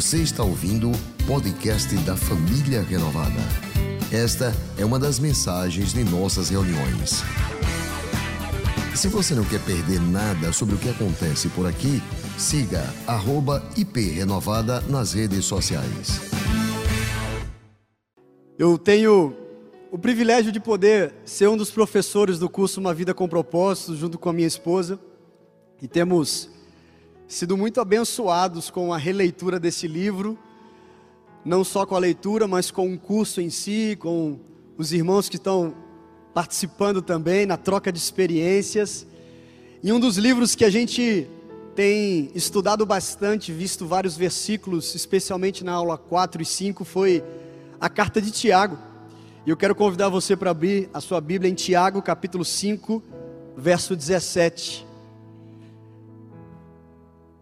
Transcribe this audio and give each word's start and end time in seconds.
Você 0.00 0.22
está 0.22 0.42
ouvindo 0.42 0.90
o 0.90 1.26
podcast 1.26 1.94
da 2.06 2.16
Família 2.16 2.80
Renovada. 2.80 3.38
Esta 4.10 4.50
é 4.78 4.82
uma 4.82 4.98
das 4.98 5.18
mensagens 5.18 5.92
de 5.92 6.02
nossas 6.04 6.48
reuniões. 6.48 7.22
Se 8.96 9.08
você 9.08 9.34
não 9.34 9.44
quer 9.44 9.62
perder 9.62 10.00
nada 10.00 10.54
sobre 10.54 10.74
o 10.74 10.78
que 10.78 10.88
acontece 10.88 11.50
por 11.50 11.66
aqui, 11.66 12.00
siga 12.38 12.82
@iprenovada 13.76 14.80
nas 14.88 15.12
redes 15.12 15.44
sociais. 15.44 16.18
Eu 18.58 18.78
tenho 18.78 19.36
o 19.92 19.98
privilégio 19.98 20.50
de 20.50 20.60
poder 20.60 21.12
ser 21.26 21.46
um 21.46 21.58
dos 21.58 21.70
professores 21.70 22.38
do 22.38 22.48
curso 22.48 22.80
Uma 22.80 22.94
Vida 22.94 23.12
com 23.12 23.28
Propósito, 23.28 23.94
junto 23.94 24.18
com 24.18 24.30
a 24.30 24.32
minha 24.32 24.48
esposa, 24.48 24.98
e 25.82 25.86
temos 25.86 26.48
sido 27.30 27.56
muito 27.56 27.80
abençoados 27.80 28.70
com 28.70 28.92
a 28.92 28.98
releitura 28.98 29.60
desse 29.60 29.86
livro, 29.86 30.36
não 31.44 31.62
só 31.62 31.86
com 31.86 31.94
a 31.94 31.98
leitura, 31.98 32.48
mas 32.48 32.72
com 32.72 32.92
o 32.92 32.98
curso 32.98 33.40
em 33.40 33.48
si, 33.48 33.96
com 34.00 34.40
os 34.76 34.92
irmãos 34.92 35.28
que 35.28 35.36
estão 35.36 35.72
participando 36.34 37.00
também 37.00 37.46
na 37.46 37.56
troca 37.56 37.92
de 37.92 37.98
experiências. 37.98 39.06
E 39.80 39.92
um 39.92 40.00
dos 40.00 40.16
livros 40.16 40.56
que 40.56 40.64
a 40.64 40.70
gente 40.70 41.28
tem 41.76 42.32
estudado 42.34 42.84
bastante, 42.84 43.52
visto 43.52 43.86
vários 43.86 44.16
versículos, 44.16 44.92
especialmente 44.96 45.62
na 45.62 45.72
aula 45.72 45.96
4 45.96 46.42
e 46.42 46.44
5, 46.44 46.84
foi 46.84 47.22
a 47.80 47.88
carta 47.88 48.20
de 48.20 48.32
Tiago. 48.32 48.76
E 49.46 49.50
eu 49.50 49.56
quero 49.56 49.76
convidar 49.76 50.08
você 50.08 50.34
para 50.36 50.50
abrir 50.50 50.90
a 50.92 51.00
sua 51.00 51.20
Bíblia 51.20 51.48
em 51.48 51.54
Tiago, 51.54 52.02
capítulo 52.02 52.44
5, 52.44 53.00
verso 53.56 53.94
17. 53.94 54.89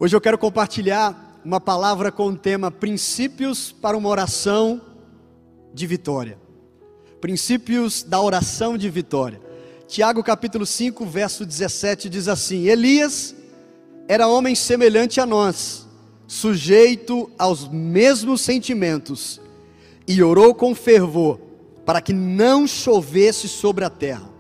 Hoje 0.01 0.15
eu 0.15 0.21
quero 0.21 0.39
compartilhar 0.39 1.41
uma 1.45 1.61
palavra 1.61 2.13
com 2.13 2.29
o 2.29 2.37
tema 2.37 2.71
Princípios 2.71 3.73
para 3.73 3.97
uma 3.97 4.09
oração 4.09 4.81
de 5.75 5.89
vitória. 5.89 6.39
Princípios 7.21 8.05
da 8.05 8.21
oração 8.21 8.79
de 8.79 8.89
vitória. 8.89 9.41
Tiago 9.89 10.23
capítulo 10.23 10.65
5, 10.65 11.05
verso 11.05 11.45
17 11.45 12.09
diz 12.09 12.29
assim: 12.29 12.69
Elias 12.69 13.35
era 14.07 14.29
homem 14.29 14.55
semelhante 14.55 15.21
a 15.21 15.27
nós, 15.27 15.85
sujeito 16.29 17.29
aos 17.37 17.67
mesmos 17.67 18.41
sentimentos, 18.41 19.41
e 20.07 20.23
orou 20.23 20.55
com 20.55 20.77
fervor 20.77 21.41
para 21.85 22.01
que 22.01 22.13
não 22.13 22.69
chovesse 22.69 23.49
sobre 23.49 23.85
a 23.85 23.91
terra. 23.91 24.31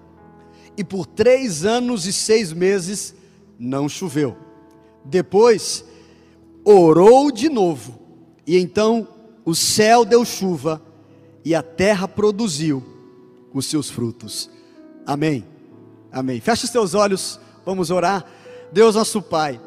E 0.77 0.85
por 0.85 1.05
três 1.05 1.65
anos 1.65 2.07
e 2.07 2.13
seis 2.13 2.53
meses 2.53 3.13
não 3.59 3.89
choveu. 3.89 4.48
Depois 5.05 5.85
orou 6.65 7.31
de 7.31 7.49
novo, 7.49 7.99
e 8.47 8.59
então 8.59 9.09
o 9.45 9.55
céu 9.55 10.05
deu 10.05 10.25
chuva, 10.25 10.83
e 11.45 11.55
a 11.55 11.63
terra 11.63 12.07
produziu 12.07 12.85
os 13.55 13.67
seus 13.67 13.89
frutos. 13.89 14.51
Amém. 15.07 15.45
Amém. 16.13 16.41
Feche 16.41 16.65
os 16.65 16.71
teus 16.71 16.95
olhos, 16.95 17.41
vamos 17.65 17.91
orar. 17.91 18.27
Deus 18.73 18.95
nosso 18.95 19.23
Pai, 19.23 19.61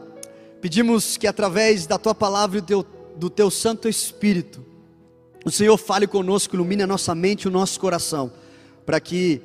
pedimos 0.60 1.18
que 1.18 1.26
através 1.26 1.88
da 1.88 1.98
tua 1.98 2.14
palavra 2.14 2.60
e 2.60 2.62
do 2.62 2.68
teu, 2.68 2.86
do 3.16 3.30
teu 3.30 3.50
Santo 3.50 3.88
Espírito, 3.88 4.64
o 5.44 5.50
Senhor 5.50 5.76
fale 5.78 6.06
conosco, 6.06 6.56
ilumine 6.56 6.84
a 6.84 6.88
nossa 6.88 7.16
mente 7.16 7.44
e 7.44 7.48
o 7.48 7.52
nosso 7.52 7.80
coração, 7.80 8.32
para 8.86 9.00
que 9.00 9.42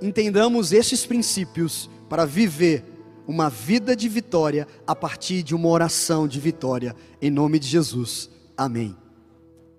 entendamos 0.00 0.72
esses 0.72 1.04
princípios 1.04 1.90
para 2.08 2.24
viver 2.24 2.93
uma 3.26 3.48
vida 3.48 3.96
de 3.96 4.08
vitória 4.08 4.66
a 4.86 4.94
partir 4.94 5.42
de 5.42 5.54
uma 5.54 5.68
oração 5.68 6.28
de 6.28 6.38
vitória, 6.38 6.94
em 7.20 7.30
nome 7.30 7.58
de 7.58 7.66
Jesus. 7.66 8.28
Amém. 8.56 8.96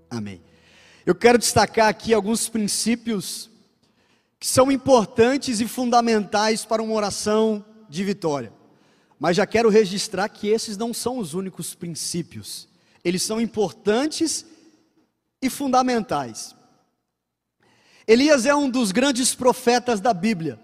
Amém. 0.10 0.42
Eu 1.06 1.14
quero 1.14 1.38
destacar 1.38 1.88
aqui 1.88 2.14
alguns 2.14 2.50
princípios 2.50 3.50
que 4.40 4.48
são 4.48 4.72
importantes 4.72 5.60
e 5.60 5.68
fundamentais 5.68 6.66
para 6.66 6.82
uma 6.82 6.94
oração 6.94 7.64
de 7.90 8.04
vitória. 8.04 8.52
Mas 9.20 9.38
já 9.38 9.46
quero 9.46 9.70
registrar 9.70 10.28
que 10.30 10.48
esses 10.48 10.78
não 10.78 10.94
são 10.94 11.20
os 11.20 11.34
únicos 11.34 11.74
princípios. 11.74 12.68
Eles 13.04 13.24
são 13.24 13.40
importantes 13.40 14.46
e 15.42 15.50
fundamentais. 15.50 16.56
Elias 18.08 18.46
é 18.46 18.54
um 18.54 18.70
dos 18.70 18.92
grandes 18.92 19.34
profetas 19.34 20.00
da 20.00 20.14
Bíblia. 20.14 20.60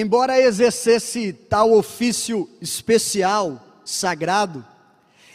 Embora 0.00 0.40
exercesse 0.40 1.32
tal 1.32 1.72
ofício 1.72 2.48
especial, 2.60 3.82
sagrado, 3.84 4.64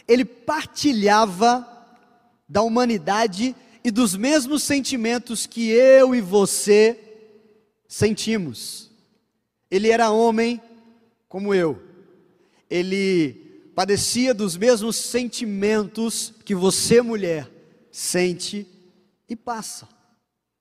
ele 0.08 0.24
partilhava 0.24 1.68
da 2.48 2.62
humanidade 2.62 3.54
e 3.84 3.90
dos 3.90 4.16
mesmos 4.16 4.62
sentimentos 4.62 5.44
que 5.44 5.68
eu 5.68 6.14
e 6.14 6.22
você 6.22 6.98
sentimos. 7.86 8.90
Ele 9.70 9.90
era 9.90 10.10
homem 10.10 10.58
como 11.28 11.54
eu. 11.54 11.78
Ele 12.70 13.34
padecia 13.74 14.32
dos 14.32 14.56
mesmos 14.56 14.96
sentimentos 14.96 16.32
que 16.42 16.54
você, 16.54 17.02
mulher, 17.02 17.50
sente 17.92 18.66
e 19.28 19.36
passa. 19.36 19.86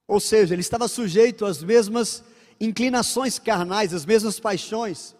Ou 0.05 0.19
seja, 0.19 0.53
ele 0.53 0.59
estava 0.59 0.89
sujeito 0.89 1.45
às 1.45 1.63
mesmas 1.63 2.21
inclinações 2.59 3.39
carnais, 3.39 3.93
às 3.93 4.05
mesmas 4.05 4.39
paixões. 4.39 5.15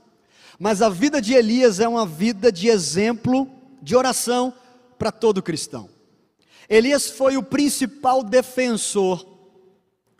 Mas 0.59 0.81
a 0.81 0.89
vida 0.89 1.21
de 1.21 1.33
Elias 1.33 1.79
é 1.79 1.87
uma 1.87 2.05
vida 2.05 2.51
de 2.51 2.67
exemplo 2.67 3.49
de 3.81 3.95
oração 3.95 4.53
para 4.97 5.11
todo 5.11 5.41
cristão. 5.41 5.89
Elias 6.69 7.09
foi 7.09 7.35
o 7.37 7.43
principal 7.43 8.23
defensor 8.23 9.25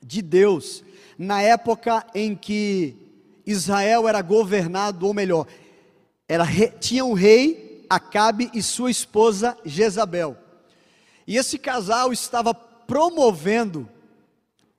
de 0.02 0.22
Deus 0.22 0.84
na 1.18 1.42
época 1.42 2.06
em 2.14 2.36
que 2.36 2.96
Israel 3.46 4.08
era 4.08 4.22
governado, 4.22 5.06
ou 5.06 5.14
melhor, 5.14 5.48
era, 6.28 6.46
tinha 6.80 7.06
um 7.06 7.14
rei, 7.14 7.86
Acabe, 7.90 8.50
e 8.54 8.64
sua 8.64 8.90
esposa 8.90 9.58
Jezabel. 9.64 10.36
E 11.28 11.38
esse 11.38 11.58
casal 11.58 12.12
estava 12.12 12.54
promovendo 12.54 13.88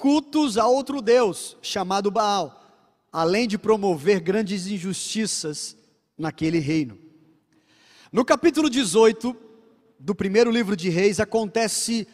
cultos 0.05 0.59
a 0.59 0.67
outro 0.67 1.01
Deus, 1.01 1.57
chamado 1.63 2.11
Baal, 2.11 2.63
além 3.11 3.49
de 3.49 3.57
promover 3.57 4.21
grandes 4.21 4.67
injustiças 4.67 5.75
naquele 6.19 6.59
reino. 6.59 6.99
No 8.13 8.23
capítulo 8.23 8.69
18 8.69 9.35
do 9.99 10.15
primeiro 10.15 10.51
livro 10.51 10.77
de 10.77 10.91
Reis, 10.91 11.21
acontece 11.21 12.07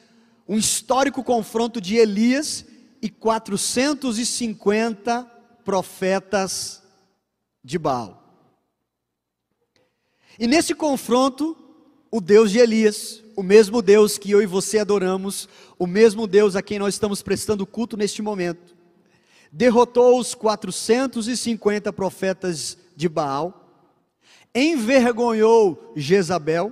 um 0.47 0.57
histórico 0.57 1.25
confronto 1.25 1.81
de 1.81 1.97
Elias 1.97 2.65
e 3.03 3.09
450 3.09 5.25
profetas 5.65 6.85
de 7.65 7.77
Baal. 7.77 8.23
E 10.39 10.47
nesse 10.47 10.77
confronto, 10.77 11.57
o 12.09 12.21
Deus 12.21 12.53
de 12.53 12.61
Elias, 12.61 13.21
o 13.35 13.43
mesmo 13.43 13.83
Deus 13.83 14.17
que 14.17 14.31
eu 14.31 14.41
e 14.41 14.47
você 14.47 14.79
adoramos, 14.79 15.49
o 15.81 15.87
mesmo 15.87 16.27
Deus 16.27 16.57
a 16.57 16.61
quem 16.61 16.79
nós 16.79 16.93
estamos 16.93 17.23
prestando 17.23 17.67
culto 17.67 17.97
neste 17.97 18.21
momento, 18.21 18.77
derrotou 19.51 20.21
os 20.21 20.35
450 20.35 21.91
profetas 21.91 22.77
de 22.95 23.09
Baal, 23.09 23.83
envergonhou 24.55 25.95
Jezabel, 25.97 26.71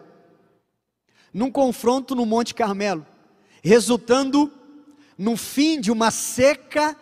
num 1.33 1.51
confronto 1.51 2.15
no 2.15 2.27
Monte 2.27 2.55
Carmelo, 2.55 3.07
resultando 3.63 4.53
no 5.17 5.39
fim 5.39 5.81
de 5.81 5.91
uma 5.91 6.11
seca, 6.11 6.95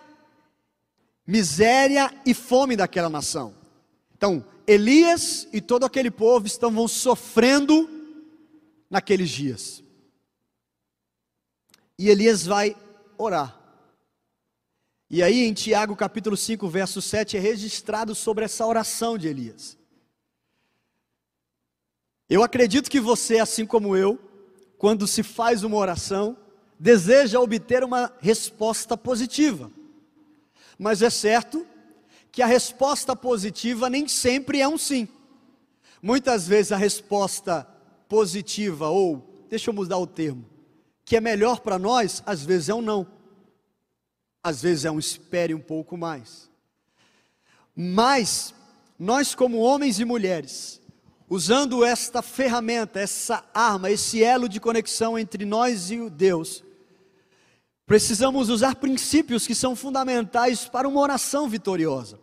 miséria 1.27 2.15
e 2.25 2.33
fome 2.33 2.77
daquela 2.77 3.11
nação. 3.11 3.53
Então, 4.17 4.45
Elias 4.65 5.49
e 5.53 5.61
todo 5.61 5.85
aquele 5.85 6.13
povo 6.13 6.47
estavam 6.47 6.87
sofrendo 6.87 7.91
naqueles 8.89 9.29
dias. 9.29 9.83
E 11.99 12.11
Elias 12.11 12.45
vai 12.45 12.77
orar. 13.17 13.59
E 15.09 15.23
aí 15.23 15.45
em 15.45 15.53
Tiago 15.53 15.95
capítulo 15.95 16.37
5, 16.37 16.69
verso 16.69 17.01
7 17.01 17.37
é 17.37 17.41
registrado 17.41 18.15
sobre 18.15 18.45
essa 18.45 18.67
oração 18.67 19.17
de 19.17 19.29
Elias. 19.29 19.79
Eu 22.29 22.43
acredito 22.43 22.91
que 22.91 23.01
você, 23.01 23.39
assim 23.39 23.65
como 23.65 23.97
eu, 23.97 24.19
quando 24.79 25.07
se 25.07 25.23
faz 25.23 25.63
uma 25.63 25.77
oração, 25.77 26.37
deseja 26.79 27.41
obter 27.41 27.85
uma 27.85 28.13
resposta 28.21 28.97
positiva. 28.97 29.71
Mas 30.79 31.03
é 31.03 31.09
certo 31.09 31.67
que 32.33 32.43
a 32.43 32.47
resposta 32.47 33.15
positiva 33.17 33.89
nem 33.89 34.09
sempre 34.09 34.61
é 34.61 34.69
um 34.69 34.77
sim. 34.77 35.09
Muitas 36.03 36.47
vezes 36.47 36.73
a 36.73 36.77
resposta 36.77 37.67
positiva, 38.09 38.89
ou, 38.89 39.47
deixa 39.49 39.71
eu 39.71 39.75
mudar 39.75 39.99
o 39.99 40.07
termo, 40.07 40.45
que 41.07 41.17
é 41.17 41.21
melhor 41.21 41.61
para 41.61 41.79
nós, 41.79 42.21
às 42.27 42.45
vezes 42.45 42.69
é 42.69 42.75
um 42.75 42.83
não. 42.83 43.07
Às 44.43 44.61
vezes 44.61 44.85
é 44.85 44.91
um 44.91 44.99
espere 44.99 45.55
um 45.55 45.61
pouco 45.61 45.97
mais. 45.97 46.51
Mas, 47.77 48.53
nós 48.99 49.33
como 49.33 49.59
homens 49.59 50.01
e 50.01 50.05
mulheres, 50.05 50.83
usando 51.31 51.85
esta 51.85 52.23
ferramenta, 52.23 52.99
essa 52.99 53.45
arma, 53.55 53.89
esse 53.89 54.23
elo 54.23 54.49
de 54.49 54.59
conexão 54.59 55.17
entre 55.17 55.45
nós 55.45 55.93
e 55.93 56.01
o 56.01 56.11
Deus, 56.11 56.65
precisamos 57.87 58.49
usar 58.49 58.75
princípios 58.75 59.47
que 59.47 59.55
são 59.55 59.77
fundamentais 59.77 60.67
para 60.67 60.89
uma 60.89 61.01
oração 61.01 61.49
vitoriosa. 61.49 62.19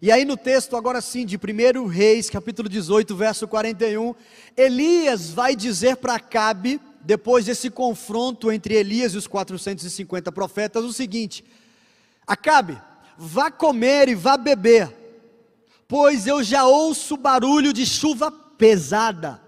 E 0.00 0.12
aí 0.12 0.24
no 0.24 0.36
texto, 0.36 0.76
agora 0.76 1.00
sim, 1.00 1.26
de 1.26 1.36
1 1.36 1.86
Reis, 1.86 2.30
capítulo 2.30 2.68
18, 2.68 3.16
verso 3.16 3.48
41, 3.48 4.14
Elias 4.56 5.30
vai 5.30 5.56
dizer 5.56 5.96
para 5.96 6.14
Acabe, 6.14 6.80
depois 7.00 7.46
desse 7.46 7.70
confronto 7.70 8.52
entre 8.52 8.74
Elias 8.74 9.14
e 9.14 9.16
os 9.16 9.26
450 9.26 10.30
profetas, 10.30 10.84
o 10.84 10.92
seguinte: 10.92 11.44
Acabe, 12.26 12.80
vá 13.16 13.50
comer 13.50 14.08
e 14.08 14.14
vá 14.14 14.36
beber, 14.36 14.94
pois 15.88 16.26
eu 16.26 16.42
já 16.42 16.64
ouço 16.64 17.16
barulho 17.16 17.72
de 17.72 17.86
chuva 17.86 18.30
pesada. 18.30 19.40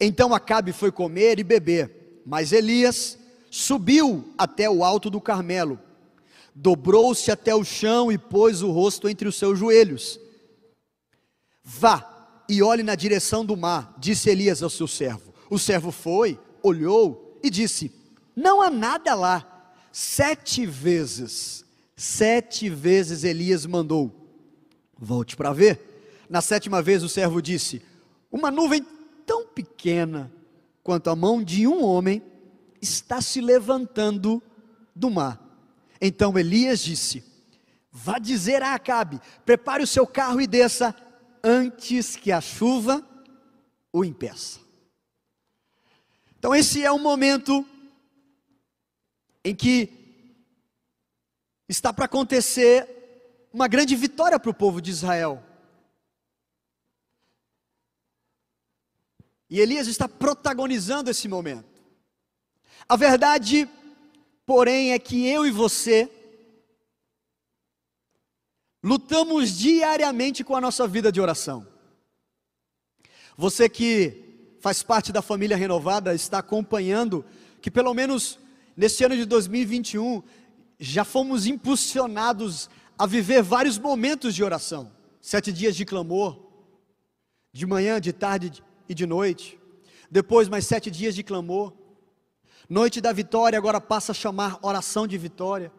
Então 0.00 0.34
Acabe 0.34 0.72
foi 0.72 0.90
comer 0.90 1.38
e 1.38 1.44
beber, 1.44 2.22
mas 2.26 2.52
Elias 2.52 3.18
subiu 3.50 4.34
até 4.36 4.68
o 4.68 4.82
alto 4.82 5.08
do 5.08 5.20
Carmelo, 5.20 5.78
dobrou-se 6.54 7.30
até 7.30 7.54
o 7.54 7.64
chão 7.64 8.10
e 8.10 8.18
pôs 8.18 8.62
o 8.62 8.70
rosto 8.70 9.08
entre 9.08 9.28
os 9.28 9.36
seus 9.36 9.58
joelhos. 9.58 10.18
Vá 11.62 12.10
e 12.48 12.62
olhe 12.62 12.82
na 12.82 12.94
direção 12.94 13.44
do 13.44 13.56
mar, 13.56 13.94
disse 13.98 14.28
Elias 14.28 14.62
ao 14.62 14.70
seu 14.70 14.86
servo. 14.86 15.33
O 15.54 15.58
servo 15.58 15.92
foi, 15.92 16.36
olhou 16.60 17.38
e 17.40 17.48
disse: 17.48 17.92
Não 18.34 18.60
há 18.60 18.68
nada 18.68 19.14
lá. 19.14 19.72
Sete 19.92 20.66
vezes, 20.66 21.64
sete 21.96 22.68
vezes 22.68 23.22
Elias 23.22 23.64
mandou: 23.64 24.12
Volte 24.98 25.36
para 25.36 25.52
ver. 25.52 26.26
Na 26.28 26.40
sétima 26.40 26.82
vez 26.82 27.04
o 27.04 27.08
servo 27.08 27.40
disse: 27.40 27.80
Uma 28.32 28.50
nuvem 28.50 28.84
tão 29.24 29.46
pequena 29.46 30.32
quanto 30.82 31.08
a 31.08 31.14
mão 31.14 31.40
de 31.40 31.68
um 31.68 31.84
homem 31.84 32.20
está 32.82 33.20
se 33.20 33.40
levantando 33.40 34.42
do 34.92 35.08
mar. 35.08 35.40
Então 36.00 36.36
Elias 36.36 36.80
disse: 36.80 37.22
Vá 37.92 38.18
dizer 38.18 38.60
a 38.60 38.74
Acabe: 38.74 39.20
prepare 39.46 39.84
o 39.84 39.86
seu 39.86 40.04
carro 40.04 40.40
e 40.40 40.48
desça 40.48 40.92
antes 41.44 42.16
que 42.16 42.32
a 42.32 42.40
chuva 42.40 43.06
o 43.92 44.04
impeça. 44.04 44.63
Então, 46.44 46.54
esse 46.54 46.84
é 46.84 46.92
um 46.92 46.98
momento 46.98 47.66
em 49.42 49.56
que 49.56 49.88
está 51.66 51.90
para 51.90 52.04
acontecer 52.04 53.48
uma 53.50 53.66
grande 53.66 53.96
vitória 53.96 54.38
para 54.38 54.50
o 54.50 54.54
povo 54.54 54.78
de 54.78 54.90
Israel. 54.90 55.42
E 59.48 59.58
Elias 59.58 59.86
está 59.86 60.06
protagonizando 60.06 61.10
esse 61.10 61.26
momento. 61.28 61.64
A 62.86 62.94
verdade, 62.94 63.66
porém, 64.44 64.92
é 64.92 64.98
que 64.98 65.26
eu 65.26 65.46
e 65.46 65.50
você 65.50 66.10
lutamos 68.82 69.56
diariamente 69.56 70.44
com 70.44 70.54
a 70.54 70.60
nossa 70.60 70.86
vida 70.86 71.10
de 71.10 71.22
oração. 71.22 71.66
Você 73.34 73.66
que 73.66 74.23
faz 74.64 74.82
parte 74.82 75.12
da 75.12 75.20
família 75.20 75.58
renovada 75.58 76.14
está 76.14 76.38
acompanhando 76.38 77.22
que, 77.60 77.70
pelo 77.70 77.92
menos 77.92 78.38
nesse 78.74 79.04
ano 79.04 79.14
de 79.14 79.26
2021, 79.26 80.22
já 80.80 81.04
fomos 81.04 81.44
impulsionados 81.44 82.70
a 82.98 83.04
viver 83.04 83.42
vários 83.42 83.78
momentos 83.78 84.34
de 84.34 84.42
oração. 84.42 84.90
Sete 85.20 85.52
dias 85.52 85.76
de 85.76 85.84
clamor, 85.84 86.40
de 87.52 87.66
manhã, 87.66 88.00
de 88.00 88.10
tarde 88.10 88.64
e 88.88 88.94
de 88.94 89.04
noite. 89.04 89.60
Depois, 90.10 90.48
mais 90.48 90.66
sete 90.66 90.90
dias 90.90 91.14
de 91.14 91.22
clamor. 91.22 91.74
Noite 92.66 93.02
da 93.02 93.12
vitória 93.12 93.58
agora 93.58 93.82
passa 93.82 94.12
a 94.12 94.14
chamar 94.14 94.58
oração 94.62 95.06
de 95.06 95.18
vitória. 95.18 95.70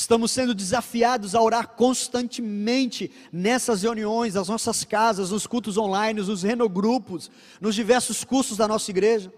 Estamos 0.00 0.30
sendo 0.30 0.54
desafiados 0.54 1.34
a 1.34 1.42
orar 1.42 1.68
constantemente 1.68 3.12
nessas 3.30 3.82
reuniões, 3.82 4.32
nas 4.32 4.48
nossas 4.48 4.82
casas, 4.82 5.30
nos 5.30 5.46
cultos 5.46 5.76
online, 5.76 6.22
nos 6.22 6.42
renogrupos, 6.42 7.30
nos 7.60 7.74
diversos 7.74 8.24
cursos 8.24 8.56
da 8.56 8.66
nossa 8.66 8.90
igreja. 8.90 9.30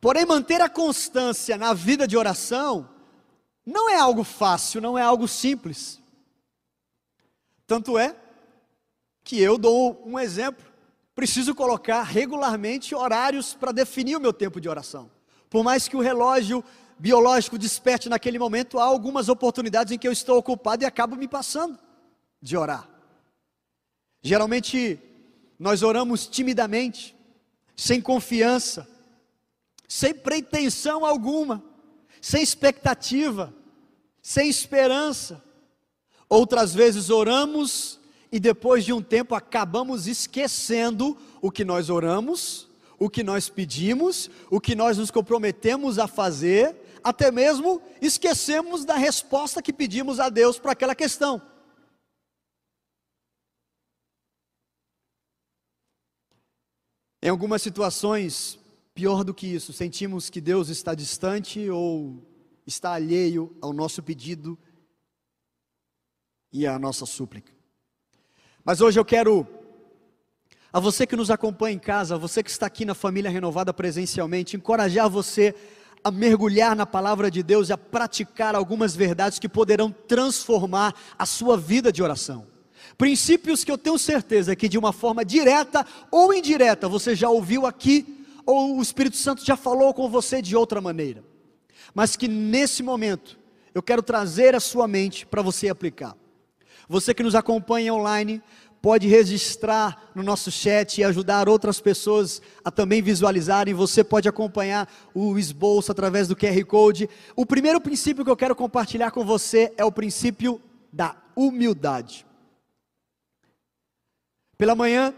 Porém, 0.00 0.24
manter 0.24 0.62
a 0.62 0.68
constância 0.70 1.58
na 1.58 1.74
vida 1.74 2.08
de 2.08 2.16
oração 2.16 2.88
não 3.66 3.90
é 3.90 3.96
algo 3.96 4.24
fácil, 4.24 4.80
não 4.80 4.96
é 4.96 5.02
algo 5.02 5.28
simples. 5.28 6.00
Tanto 7.66 7.98
é 7.98 8.16
que 9.22 9.38
eu 9.38 9.58
dou 9.58 10.02
um 10.06 10.18
exemplo 10.18 10.64
preciso 11.14 11.54
colocar 11.54 12.02
regularmente 12.02 12.94
horários 12.94 13.52
para 13.52 13.72
definir 13.72 14.16
o 14.16 14.20
meu 14.20 14.32
tempo 14.32 14.58
de 14.58 14.70
oração. 14.70 15.10
Por 15.50 15.62
mais 15.62 15.86
que 15.86 15.98
o 15.98 16.00
relógio 16.00 16.64
biológico 16.98 17.58
desperte 17.58 18.08
naquele 18.08 18.38
momento, 18.38 18.78
há 18.78 18.84
algumas 18.84 19.28
oportunidades 19.28 19.92
em 19.92 19.98
que 19.98 20.08
eu 20.08 20.12
estou 20.12 20.38
ocupado 20.38 20.82
e 20.82 20.86
acabo 20.86 21.16
me 21.16 21.28
passando 21.28 21.78
de 22.42 22.56
orar. 22.56 22.88
Geralmente, 24.22 24.98
nós 25.58 25.82
oramos 25.82 26.26
timidamente, 26.26 27.16
sem 27.76 28.00
confiança, 28.00 28.88
sem 29.88 30.12
pretensão 30.12 31.04
alguma, 31.04 31.62
sem 32.20 32.42
expectativa, 32.42 33.54
sem 34.20 34.48
esperança. 34.48 35.42
Outras 36.28 36.74
vezes 36.74 37.10
oramos 37.10 37.98
e 38.30 38.38
depois 38.38 38.84
de 38.84 38.92
um 38.92 39.00
tempo 39.00 39.34
acabamos 39.34 40.06
esquecendo 40.06 41.16
o 41.40 41.50
que 41.50 41.64
nós 41.64 41.88
oramos, 41.88 42.68
o 42.98 43.08
que 43.08 43.22
nós 43.22 43.48
pedimos, 43.48 44.28
o 44.50 44.60
que 44.60 44.74
nós 44.74 44.98
nos 44.98 45.10
comprometemos 45.10 45.98
a 45.98 46.06
fazer, 46.06 46.76
até 47.02 47.30
mesmo 47.30 47.82
esquecemos 48.00 48.84
da 48.84 48.96
resposta 48.96 49.62
que 49.62 49.72
pedimos 49.72 50.20
a 50.20 50.28
Deus 50.28 50.58
para 50.58 50.72
aquela 50.72 50.94
questão. 50.94 51.40
Em 57.20 57.28
algumas 57.28 57.60
situações, 57.62 58.58
pior 58.94 59.24
do 59.24 59.34
que 59.34 59.46
isso, 59.46 59.72
sentimos 59.72 60.30
que 60.30 60.40
Deus 60.40 60.68
está 60.68 60.94
distante 60.94 61.68
ou 61.68 62.22
está 62.66 62.92
alheio 62.92 63.56
ao 63.60 63.72
nosso 63.72 64.02
pedido 64.02 64.56
e 66.52 66.66
à 66.66 66.78
nossa 66.78 67.04
súplica. 67.04 67.52
Mas 68.64 68.80
hoje 68.80 69.00
eu 69.00 69.04
quero, 69.04 69.46
a 70.72 70.78
você 70.78 71.06
que 71.06 71.16
nos 71.16 71.30
acompanha 71.30 71.74
em 71.74 71.78
casa, 71.78 72.14
a 72.14 72.18
você 72.18 72.42
que 72.42 72.50
está 72.50 72.66
aqui 72.66 72.84
na 72.84 72.94
família 72.94 73.30
renovada 73.30 73.74
presencialmente, 73.74 74.56
encorajar 74.56 75.08
você 75.10 75.54
a 76.02 76.10
mergulhar 76.10 76.76
na 76.76 76.86
palavra 76.86 77.30
de 77.30 77.42
Deus 77.42 77.68
e 77.68 77.72
a 77.72 77.78
praticar 77.78 78.54
algumas 78.54 78.94
verdades 78.94 79.38
que 79.38 79.48
poderão 79.48 79.90
transformar 79.90 80.94
a 81.18 81.26
sua 81.26 81.56
vida 81.56 81.92
de 81.92 82.02
oração. 82.02 82.46
Princípios 82.96 83.64
que 83.64 83.70
eu 83.70 83.78
tenho 83.78 83.98
certeza 83.98 84.56
que 84.56 84.68
de 84.68 84.78
uma 84.78 84.92
forma 84.92 85.24
direta 85.24 85.86
ou 86.10 86.32
indireta 86.32 86.88
você 86.88 87.14
já 87.14 87.28
ouviu 87.28 87.66
aqui, 87.66 88.24
ou 88.44 88.78
o 88.78 88.82
Espírito 88.82 89.16
Santo 89.16 89.44
já 89.44 89.56
falou 89.56 89.92
com 89.92 90.08
você 90.08 90.40
de 90.40 90.56
outra 90.56 90.80
maneira. 90.80 91.22
Mas 91.94 92.16
que 92.16 92.26
nesse 92.26 92.82
momento 92.82 93.38
eu 93.74 93.82
quero 93.82 94.02
trazer 94.02 94.54
a 94.54 94.60
sua 94.60 94.88
mente 94.88 95.26
para 95.26 95.42
você 95.42 95.68
aplicar. 95.68 96.16
Você 96.88 97.12
que 97.12 97.22
nos 97.22 97.34
acompanha 97.34 97.92
online, 97.92 98.42
pode 98.80 99.08
registrar 99.08 100.10
no 100.14 100.22
nosso 100.22 100.50
chat 100.50 100.98
e 100.98 101.04
ajudar 101.04 101.48
outras 101.48 101.80
pessoas 101.80 102.40
a 102.64 102.70
também 102.70 103.02
visualizarem. 103.02 103.74
Você 103.74 104.04
pode 104.04 104.28
acompanhar 104.28 104.88
o 105.14 105.38
esboço 105.38 105.90
através 105.90 106.28
do 106.28 106.36
QR 106.36 106.64
Code. 106.64 107.08
O 107.34 107.44
primeiro 107.44 107.80
princípio 107.80 108.24
que 108.24 108.30
eu 108.30 108.36
quero 108.36 108.54
compartilhar 108.54 109.10
com 109.10 109.24
você 109.24 109.72
é 109.76 109.84
o 109.84 109.92
princípio 109.92 110.60
da 110.92 111.16
humildade. 111.34 112.26
Pela 114.56 114.74
manhã, 114.74 115.14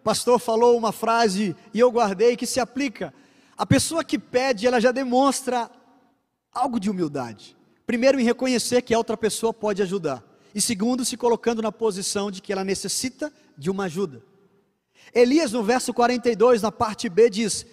o 0.00 0.02
pastor 0.02 0.38
falou 0.38 0.76
uma 0.76 0.92
frase 0.92 1.56
e 1.72 1.80
eu 1.80 1.90
guardei 1.90 2.36
que 2.36 2.46
se 2.46 2.60
aplica. 2.60 3.14
A 3.56 3.64
pessoa 3.64 4.04
que 4.04 4.18
pede, 4.18 4.66
ela 4.66 4.80
já 4.80 4.92
demonstra 4.92 5.70
algo 6.52 6.78
de 6.78 6.90
humildade. 6.90 7.56
Primeiro, 7.86 8.18
em 8.18 8.24
reconhecer 8.24 8.82
que 8.82 8.94
a 8.94 8.98
outra 8.98 9.16
pessoa 9.16 9.52
pode 9.52 9.82
ajudar 9.82 10.33
e 10.54 10.60
segundo, 10.60 11.04
se 11.04 11.16
colocando 11.16 11.60
na 11.60 11.72
posição 11.72 12.30
de 12.30 12.40
que 12.40 12.52
ela 12.52 12.62
necessita 12.62 13.32
de 13.58 13.70
uma 13.70 13.84
ajuda. 13.84 14.22
Elias, 15.12 15.52
no 15.52 15.62
verso 15.62 15.92
42, 15.92 16.62
na 16.62 16.70
parte 16.70 17.08
B, 17.08 17.28
diz: 17.28 17.66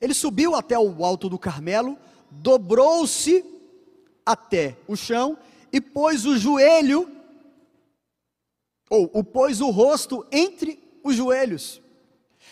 Ele 0.00 0.12
subiu 0.12 0.54
até 0.54 0.78
o 0.78 1.04
alto 1.04 1.28
do 1.28 1.38
Carmelo, 1.38 1.96
dobrou-se 2.30 3.44
até 4.26 4.76
o 4.88 4.96
chão 4.96 5.38
e 5.72 5.80
pôs 5.80 6.26
o 6.26 6.36
joelho, 6.36 7.08
ou 8.90 9.10
o 9.12 9.22
pôs 9.22 9.60
o 9.60 9.70
rosto 9.70 10.26
entre 10.32 10.82
os 11.04 11.14
joelhos. 11.14 11.80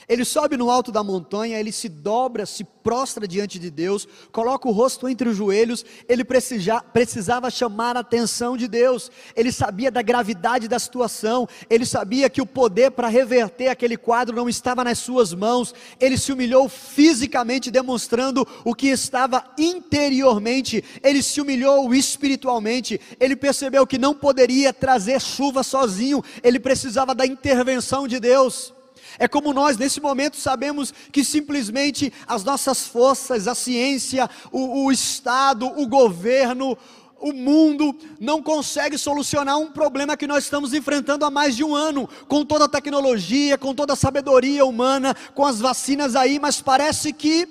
Ele 0.08 0.24
sobe 0.24 0.56
no 0.56 0.70
alto 0.70 0.90
da 0.90 1.02
montanha, 1.02 1.58
ele 1.58 1.72
se 1.72 1.88
dobra, 1.88 2.46
se 2.46 2.64
prostra 2.64 3.26
diante 3.26 3.58
de 3.58 3.70
Deus, 3.70 4.06
coloca 4.32 4.68
o 4.68 4.72
rosto 4.72 5.08
entre 5.08 5.28
os 5.28 5.36
joelhos, 5.36 5.84
ele 6.08 6.24
precisava 6.24 7.50
chamar 7.50 7.96
a 7.96 8.00
atenção 8.00 8.56
de 8.56 8.66
Deus, 8.66 9.10
ele 9.36 9.52
sabia 9.52 9.90
da 9.90 10.02
gravidade 10.02 10.66
da 10.66 10.78
situação, 10.78 11.48
ele 11.70 11.86
sabia 11.86 12.28
que 12.28 12.42
o 12.42 12.46
poder 12.46 12.90
para 12.90 13.08
reverter 13.08 13.68
aquele 13.68 13.96
quadro 13.96 14.34
não 14.34 14.48
estava 14.48 14.82
nas 14.82 14.98
suas 14.98 15.32
mãos, 15.32 15.74
ele 16.00 16.18
se 16.18 16.32
humilhou 16.32 16.68
fisicamente, 16.68 17.70
demonstrando 17.70 18.46
o 18.64 18.74
que 18.74 18.88
estava 18.88 19.44
interiormente, 19.56 20.84
ele 21.02 21.22
se 21.22 21.40
humilhou 21.40 21.94
espiritualmente, 21.94 23.00
ele 23.20 23.36
percebeu 23.36 23.86
que 23.86 23.98
não 23.98 24.14
poderia 24.14 24.72
trazer 24.72 25.20
chuva 25.20 25.62
sozinho, 25.62 26.22
ele 26.42 26.58
precisava 26.58 27.14
da 27.14 27.24
intervenção 27.24 28.08
de 28.08 28.18
Deus. 28.18 28.74
É 29.18 29.28
como 29.28 29.52
nós, 29.52 29.76
nesse 29.76 30.00
momento, 30.00 30.36
sabemos 30.36 30.92
que 31.10 31.24
simplesmente 31.24 32.12
as 32.26 32.44
nossas 32.44 32.86
forças, 32.86 33.46
a 33.46 33.54
ciência, 33.54 34.28
o, 34.50 34.84
o 34.84 34.92
Estado, 34.92 35.66
o 35.66 35.86
governo, 35.86 36.76
o 37.22 37.32
mundo 37.32 37.96
não 38.20 38.42
consegue 38.42 38.98
solucionar 38.98 39.58
um 39.58 39.70
problema 39.70 40.16
que 40.16 40.26
nós 40.26 40.44
estamos 40.44 40.74
enfrentando 40.74 41.24
há 41.24 41.30
mais 41.30 41.56
de 41.56 41.62
um 41.62 41.74
ano, 41.74 42.08
com 42.28 42.44
toda 42.44 42.64
a 42.64 42.68
tecnologia, 42.68 43.56
com 43.56 43.74
toda 43.74 43.92
a 43.92 43.96
sabedoria 43.96 44.64
humana, 44.64 45.14
com 45.34 45.46
as 45.46 45.60
vacinas 45.60 46.16
aí, 46.16 46.40
mas 46.40 46.60
parece 46.60 47.12
que 47.12 47.48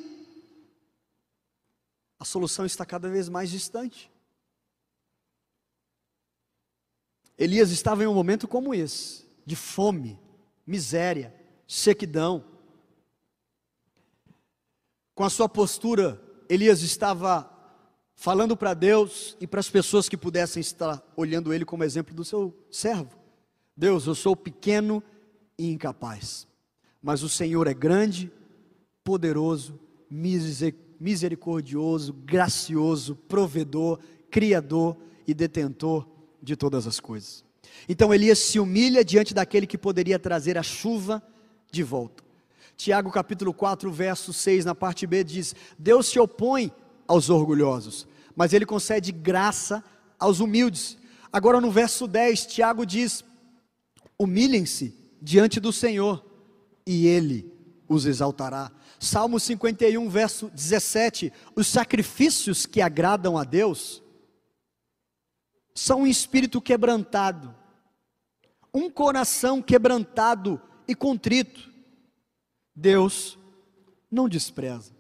a 2.20 2.26
solução 2.26 2.66
está 2.66 2.86
cada 2.86 3.10
vez 3.10 3.30
mais 3.30 3.50
distante. 3.50 4.12
Elias 7.38 7.72
estava 7.72 8.04
em 8.04 8.08
um 8.08 8.14
momento 8.14 8.48
como 8.48 8.76
esse, 8.76 9.26
de 9.46 9.56
fome, 9.56 10.20
miséria, 10.68 11.34
sequidão. 11.72 12.44
Com 15.16 15.24
a 15.24 15.30
sua 15.30 15.48
postura, 15.48 16.22
Elias 16.50 16.82
estava 16.82 17.50
falando 18.14 18.58
para 18.58 18.74
Deus 18.74 19.38
e 19.40 19.48
para 19.48 19.62
as 19.62 19.70
pessoas 19.70 20.10
que 20.10 20.18
pudessem 20.18 20.60
estar 20.60 21.02
olhando 21.16 21.54
ele 21.54 21.64
como 21.64 21.86
exemplo 21.86 22.14
do 22.14 22.26
seu 22.26 22.54
servo. 22.70 23.18
Deus, 23.76 24.06
eu 24.06 24.14
sou 24.14 24.36
pequeno 24.36 25.02
e 25.58 25.72
incapaz, 25.72 26.46
mas 27.02 27.24
o 27.24 27.30
Senhor 27.30 27.66
é 27.68 27.74
grande, 27.74 28.30
poderoso, 29.02 29.80
misericordioso, 31.00 32.12
gracioso, 32.12 33.16
provedor, 33.16 33.98
criador 34.30 34.98
e 35.26 35.34
detentor 35.34 36.06
de 36.44 36.58
todas 36.58 36.86
as 36.86 37.00
coisas. 37.00 37.46
Então 37.88 38.14
Elias 38.14 38.40
se 38.40 38.60
humilha 38.60 39.06
diante 39.06 39.34
daquele 39.34 39.66
que 39.66 39.78
poderia 39.78 40.20
trazer 40.20 40.58
a 40.58 40.64
chuva 40.64 41.24
de 41.72 41.84
volta. 41.84 42.24
Tiago 42.76 43.12
capítulo 43.12 43.54
4, 43.54 43.92
verso 43.92 44.34
6, 44.34 44.66
na 44.66 44.76
parte 44.76 45.06
B 45.06 45.24
diz: 45.24 45.56
Deus 45.78 46.08
se 46.08 46.20
opõe 46.20 46.72
aos 47.08 47.30
orgulhosos, 47.30 48.08
mas 48.36 48.54
ele 48.54 48.66
concede 48.66 49.12
graça 49.12 49.84
aos 50.20 50.40
humildes. 50.40 50.98
Agora 51.32 51.62
no 51.62 51.72
verso 51.72 52.08
10, 52.08 52.48
Tiago 52.48 52.86
diz: 52.86 53.24
Humilhem-se 54.18 54.96
diante 55.22 55.60
do 55.60 55.72
Senhor, 55.72 56.26
e 56.86 57.08
ele 57.08 57.54
os 57.88 58.06
exaltará. 58.06 58.72
Salmo 59.00 59.40
51, 59.40 60.10
verso 60.10 60.50
17: 60.50 61.32
Os 61.56 61.68
sacrifícios 61.68 62.66
que 62.66 62.82
agradam 62.82 63.38
a 63.38 63.44
Deus 63.44 64.02
são 65.74 66.02
um 66.02 66.08
espírito 66.08 66.60
quebrantado, 66.60 67.56
um 68.74 68.90
coração 68.90 69.62
quebrantado 69.62 70.60
e 70.88 70.96
contrito, 70.96 71.72
Deus 72.76 73.38
não 74.10 74.28
despreza. 74.28 74.92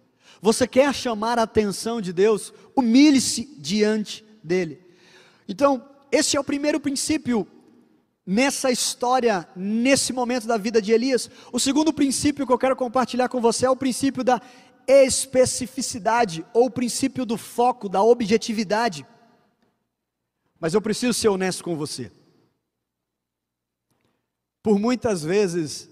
Você 0.42 0.68
quer 0.68 0.94
chamar 0.94 1.38
a 1.38 1.44
atenção 1.44 2.02
de 2.02 2.12
Deus? 2.12 2.54
Humilhe-se 2.76 3.46
diante 3.58 4.26
dele. 4.44 4.82
Então, 5.48 5.88
esse 6.12 6.36
é 6.36 6.40
o 6.40 6.44
primeiro 6.44 6.80
princípio 6.80 7.48
nessa 8.26 8.72
história, 8.72 9.48
nesse 9.56 10.14
momento 10.14 10.48
da 10.48 10.58
vida 10.58 10.82
de 10.82 10.92
Elias. 10.92 11.30
O 11.52 11.60
segundo 11.60 11.94
princípio 11.94 12.46
que 12.46 12.54
eu 12.54 12.58
quero 12.58 12.76
compartilhar 12.76 13.30
com 13.30 13.42
você 13.42 13.66
é 13.66 13.70
o 13.70 13.76
princípio 13.76 14.24
da 14.24 14.42
especificidade, 14.88 16.46
ou 16.54 16.66
o 16.66 16.72
princípio 16.72 17.26
do 17.26 17.38
foco, 17.38 17.88
da 17.88 18.02
objetividade. 18.02 19.06
Mas 20.60 20.74
eu 20.74 20.82
preciso 20.82 21.14
ser 21.14 21.30
honesto 21.30 21.64
com 21.64 21.76
você. 21.76 22.12
Por 24.62 24.80
muitas 24.80 25.24
vezes, 25.24 25.90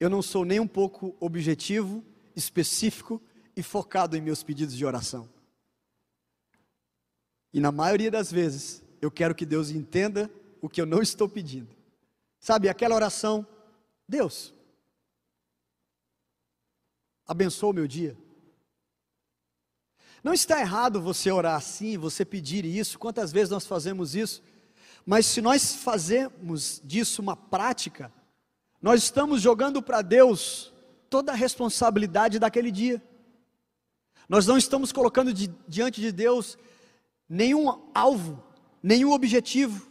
eu 0.00 0.10
não 0.10 0.22
sou 0.22 0.44
nem 0.44 0.58
um 0.60 0.66
pouco 0.66 1.16
objetivo, 1.20 2.04
específico 2.34 3.22
e 3.56 3.62
focado 3.62 4.16
em 4.16 4.20
meus 4.20 4.42
pedidos 4.42 4.76
de 4.76 4.84
oração. 4.84 5.28
E 7.52 7.60
na 7.60 7.72
maioria 7.72 8.10
das 8.10 8.30
vezes, 8.30 8.82
eu 9.00 9.10
quero 9.10 9.34
que 9.34 9.46
Deus 9.46 9.70
entenda 9.70 10.30
o 10.60 10.68
que 10.68 10.80
eu 10.80 10.86
não 10.86 11.00
estou 11.00 11.28
pedindo. 11.28 11.74
Sabe, 12.40 12.68
aquela 12.68 12.94
oração, 12.94 13.46
Deus, 14.08 14.54
abençoa 17.26 17.70
o 17.70 17.74
meu 17.74 17.86
dia. 17.86 18.16
Não 20.22 20.32
está 20.32 20.60
errado 20.60 21.00
você 21.00 21.30
orar 21.30 21.56
assim, 21.56 21.96
você 21.96 22.24
pedir 22.24 22.64
isso, 22.64 22.98
quantas 22.98 23.32
vezes 23.32 23.50
nós 23.50 23.66
fazemos 23.66 24.14
isso? 24.14 24.42
Mas 25.10 25.24
se 25.24 25.40
nós 25.40 25.74
fazemos 25.74 26.82
disso 26.84 27.22
uma 27.22 27.34
prática, 27.34 28.12
nós 28.82 29.04
estamos 29.04 29.40
jogando 29.40 29.80
para 29.80 30.02
Deus 30.02 30.70
toda 31.08 31.32
a 31.32 31.34
responsabilidade 31.34 32.38
daquele 32.38 32.70
dia. 32.70 33.02
Nós 34.28 34.46
não 34.46 34.58
estamos 34.58 34.92
colocando 34.92 35.32
de, 35.32 35.46
diante 35.66 36.02
de 36.02 36.12
Deus 36.12 36.58
nenhum 37.26 37.90
alvo, 37.94 38.44
nenhum 38.82 39.12
objetivo. 39.12 39.90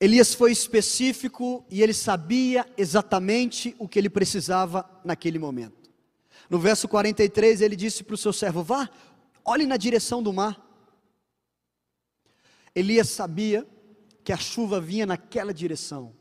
Elias 0.00 0.32
foi 0.32 0.50
específico 0.50 1.62
e 1.68 1.82
ele 1.82 1.92
sabia 1.92 2.66
exatamente 2.78 3.76
o 3.78 3.86
que 3.86 3.98
ele 3.98 4.08
precisava 4.08 4.88
naquele 5.04 5.38
momento. 5.38 5.82
No 6.48 6.58
verso 6.58 6.88
43, 6.88 7.60
ele 7.60 7.76
disse 7.76 8.02
para 8.02 8.14
o 8.14 8.18
seu 8.18 8.32
servo: 8.32 8.62
Vá, 8.62 8.90
olhe 9.44 9.66
na 9.66 9.76
direção 9.76 10.22
do 10.22 10.32
mar. 10.32 10.60
Elias 12.74 13.10
sabia 13.10 13.66
que 14.24 14.32
a 14.32 14.36
chuva 14.36 14.80
vinha 14.80 15.04
naquela 15.04 15.52
direção, 15.52 16.14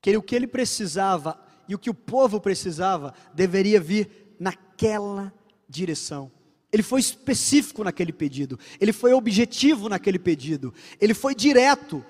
que 0.00 0.16
o 0.16 0.22
que 0.22 0.34
ele 0.34 0.46
precisava 0.46 1.38
e 1.68 1.74
o 1.74 1.78
que 1.78 1.90
o 1.90 1.94
povo 1.94 2.40
precisava 2.40 3.14
deveria 3.32 3.80
vir 3.80 4.34
naquela 4.38 5.32
direção. 5.68 6.30
Ele 6.72 6.82
foi 6.82 7.00
específico 7.00 7.84
naquele 7.84 8.12
pedido, 8.12 8.58
ele 8.80 8.92
foi 8.92 9.12
objetivo 9.12 9.88
naquele 9.88 10.18
pedido, 10.18 10.74
ele 11.00 11.14
foi 11.14 11.34
direto. 11.34 12.04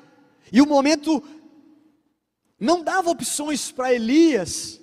E 0.50 0.60
o 0.60 0.66
momento 0.66 1.22
não 2.58 2.82
dava 2.82 3.10
opções 3.10 3.70
para 3.70 3.92
Elias 3.92 4.80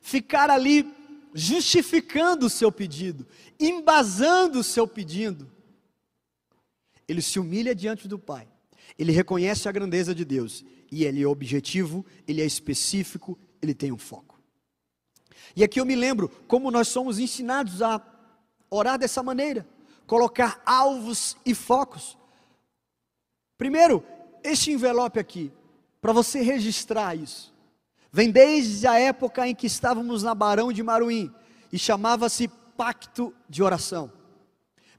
ficar 0.00 0.50
ali 0.50 0.92
justificando 1.34 2.46
o 2.46 2.50
seu 2.50 2.70
pedido, 2.70 3.26
embasando 3.58 4.60
o 4.60 4.64
seu 4.64 4.86
pedido. 4.86 5.50
Ele 7.08 7.22
se 7.22 7.38
humilha 7.38 7.74
diante 7.74 8.06
do 8.06 8.18
Pai, 8.18 8.48
ele 8.98 9.12
reconhece 9.12 9.68
a 9.68 9.72
grandeza 9.72 10.14
de 10.14 10.24
Deus, 10.24 10.64
e 10.90 11.04
ele 11.04 11.22
é 11.22 11.26
objetivo, 11.26 12.04
ele 12.28 12.42
é 12.42 12.44
específico, 12.44 13.38
ele 13.60 13.74
tem 13.74 13.90
um 13.92 13.98
foco. 13.98 14.40
E 15.56 15.64
aqui 15.64 15.80
eu 15.80 15.86
me 15.86 15.96
lembro 15.96 16.28
como 16.46 16.70
nós 16.70 16.88
somos 16.88 17.18
ensinados 17.18 17.82
a 17.82 18.00
orar 18.70 18.98
dessa 18.98 19.22
maneira, 19.22 19.66
colocar 20.06 20.62
alvos 20.64 21.36
e 21.44 21.54
focos. 21.54 22.16
Primeiro, 23.58 24.04
este 24.42 24.72
envelope 24.72 25.18
aqui, 25.18 25.52
para 26.00 26.12
você 26.12 26.40
registrar 26.42 27.16
isso, 27.16 27.51
vem 28.12 28.30
desde 28.30 28.86
a 28.86 28.98
época 28.98 29.48
em 29.48 29.54
que 29.54 29.66
estávamos 29.66 30.22
na 30.22 30.34
Barão 30.34 30.72
de 30.72 30.82
Maruim 30.82 31.32
e 31.72 31.78
chamava-se 31.78 32.48
Pacto 32.76 33.32
de 33.48 33.62
Oração. 33.62 34.12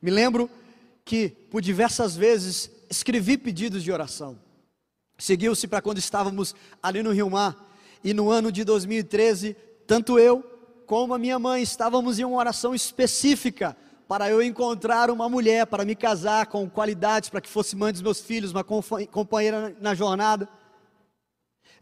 Me 0.01 0.09
lembro 0.09 0.49
que 1.05 1.29
por 1.29 1.61
diversas 1.61 2.15
vezes 2.15 2.71
escrevi 2.89 3.37
pedidos 3.37 3.83
de 3.83 3.91
oração. 3.91 4.37
Seguiu-se 5.17 5.67
para 5.67 5.81
quando 5.81 5.99
estávamos 5.99 6.55
ali 6.81 7.03
no 7.03 7.11
Rio 7.11 7.29
Mar 7.29 7.55
e 8.03 8.13
no 8.13 8.31
ano 8.31 8.51
de 8.51 8.63
2013, 8.63 9.55
tanto 9.85 10.17
eu 10.17 10.43
como 10.85 11.13
a 11.13 11.19
minha 11.19 11.39
mãe 11.39 11.61
estávamos 11.61 12.19
em 12.19 12.25
uma 12.25 12.37
oração 12.37 12.73
específica 12.73 13.77
para 14.07 14.29
eu 14.29 14.41
encontrar 14.41 15.09
uma 15.09 15.29
mulher 15.29 15.65
para 15.65 15.85
me 15.85 15.95
casar 15.95 16.47
com 16.47 16.69
qualidades 16.69 17.29
para 17.29 17.41
que 17.41 17.49
fosse 17.49 17.75
mãe 17.75 17.93
dos 17.93 18.01
meus 18.01 18.19
filhos, 18.19 18.51
uma 18.51 18.63
companheira 18.63 19.75
na 19.79 19.95
jornada. 19.95 20.49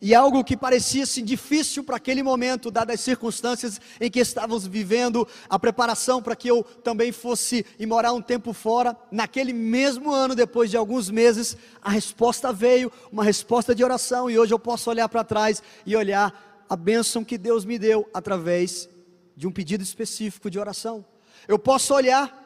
E 0.02 0.16
algo 0.16 0.44
que 0.44 0.58
parecia 0.58 1.04
assim, 1.04 1.24
difícil 1.24 1.84
para 1.84 1.98
aquele 1.98 2.24
momento, 2.24 2.72
dadas 2.72 2.96
as 2.96 3.02
circunstâncias 3.02 3.80
em 4.00 4.10
que 4.10 4.20
estávamos 4.20 4.66
vivendo, 4.66 5.28
a 5.48 5.60
preparação 5.60 6.24
para 6.24 6.36
que 6.36 6.48
eu 6.48 6.64
também 6.64 7.12
fosse 7.12 7.64
e 7.78 7.86
morar 7.86 8.12
um 8.12 8.22
tempo 8.22 8.52
fora, 8.52 8.98
naquele 9.12 9.54
mesmo 9.54 10.12
ano, 10.12 10.34
depois 10.34 10.72
de 10.72 10.78
alguns 10.78 11.12
meses, 11.12 11.56
a 11.80 11.92
resposta 11.92 12.52
veio, 12.52 12.92
uma 13.12 13.24
resposta 13.24 13.76
de 13.76 13.84
oração, 13.84 14.28
e 14.28 14.40
hoje 14.40 14.52
eu 14.52 14.58
posso 14.58 14.90
olhar 14.90 15.08
para 15.08 15.24
trás 15.24 15.62
e 15.86 15.96
olhar 15.96 16.66
a 16.68 16.76
bênção 16.76 17.24
que 17.24 17.38
Deus 17.38 17.64
me 17.64 17.78
deu 17.78 18.10
através 18.12 18.90
de 19.36 19.46
um 19.46 19.52
pedido 19.52 19.84
específico 19.84 20.50
de 20.50 20.58
oração. 20.58 21.06
Eu 21.48 21.60
posso 21.60 21.94
olhar 21.94 22.40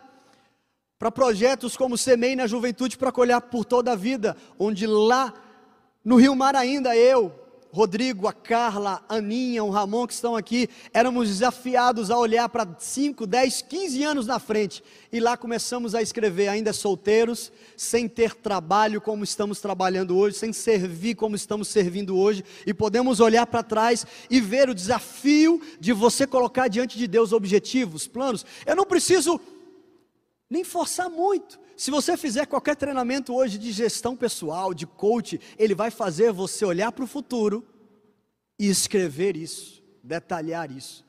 para 0.99 1.09
projetos 1.09 1.77
como 1.77 1.97
Semei 1.97 2.35
na 2.35 2.47
Juventude 2.47 2.97
para 2.97 3.13
colher 3.13 3.39
por 3.39 3.63
toda 3.63 3.93
a 3.93 3.95
vida, 3.95 4.35
onde 4.59 4.85
lá 4.85 5.33
no 6.03 6.17
Rio 6.17 6.35
Mar 6.35 6.53
ainda 6.53 6.95
eu, 6.97 7.44
Rodrigo, 7.75 8.25
a 8.25 8.31
Carla, 8.31 9.03
a 9.09 9.15
Aninha, 9.15 9.61
o 9.61 9.69
Ramon 9.69 10.07
que 10.07 10.13
estão 10.13 10.33
aqui, 10.33 10.69
éramos 10.93 11.27
desafiados 11.27 12.09
a 12.09 12.17
olhar 12.17 12.47
para 12.47 12.65
5, 12.79 13.27
10, 13.27 13.63
15 13.63 14.01
anos 14.01 14.25
na 14.25 14.39
frente. 14.39 14.81
E 15.11 15.19
lá 15.19 15.35
começamos 15.35 15.93
a 15.93 16.01
escrever, 16.01 16.47
ainda 16.47 16.71
solteiros, 16.71 17.51
sem 17.75 18.07
ter 18.07 18.33
trabalho 18.33 19.01
como 19.01 19.25
estamos 19.25 19.59
trabalhando 19.59 20.17
hoje, 20.17 20.37
sem 20.37 20.53
servir 20.53 21.15
como 21.15 21.35
estamos 21.35 21.67
servindo 21.67 22.17
hoje. 22.17 22.45
E 22.65 22.73
podemos 22.73 23.19
olhar 23.19 23.45
para 23.45 23.61
trás 23.61 24.07
e 24.29 24.39
ver 24.39 24.69
o 24.69 24.73
desafio 24.73 25.61
de 25.77 25.91
você 25.91 26.25
colocar 26.25 26.69
diante 26.69 26.97
de 26.97 27.07
Deus 27.07 27.33
objetivos, 27.33 28.07
planos. 28.07 28.45
Eu 28.65 28.77
não 28.77 28.85
preciso 28.85 29.37
nem 30.49 30.63
forçar 30.63 31.09
muito. 31.09 31.59
Se 31.77 31.91
você 31.91 32.15
fizer 32.15 32.45
qualquer 32.45 32.75
treinamento 32.75 33.35
hoje 33.35 33.57
de 33.57 33.71
gestão 33.71 34.15
pessoal, 34.15 34.73
de 34.73 34.87
coach, 34.87 35.39
ele 35.57 35.75
vai 35.75 35.91
fazer 35.91 36.31
você 36.31 36.63
olhar 36.63 36.91
para 36.91 37.03
o 37.03 37.07
futuro 37.07 37.65
e 38.57 38.67
escrever 38.67 39.35
isso, 39.35 39.83
detalhar 40.01 40.71
isso. 40.71 41.05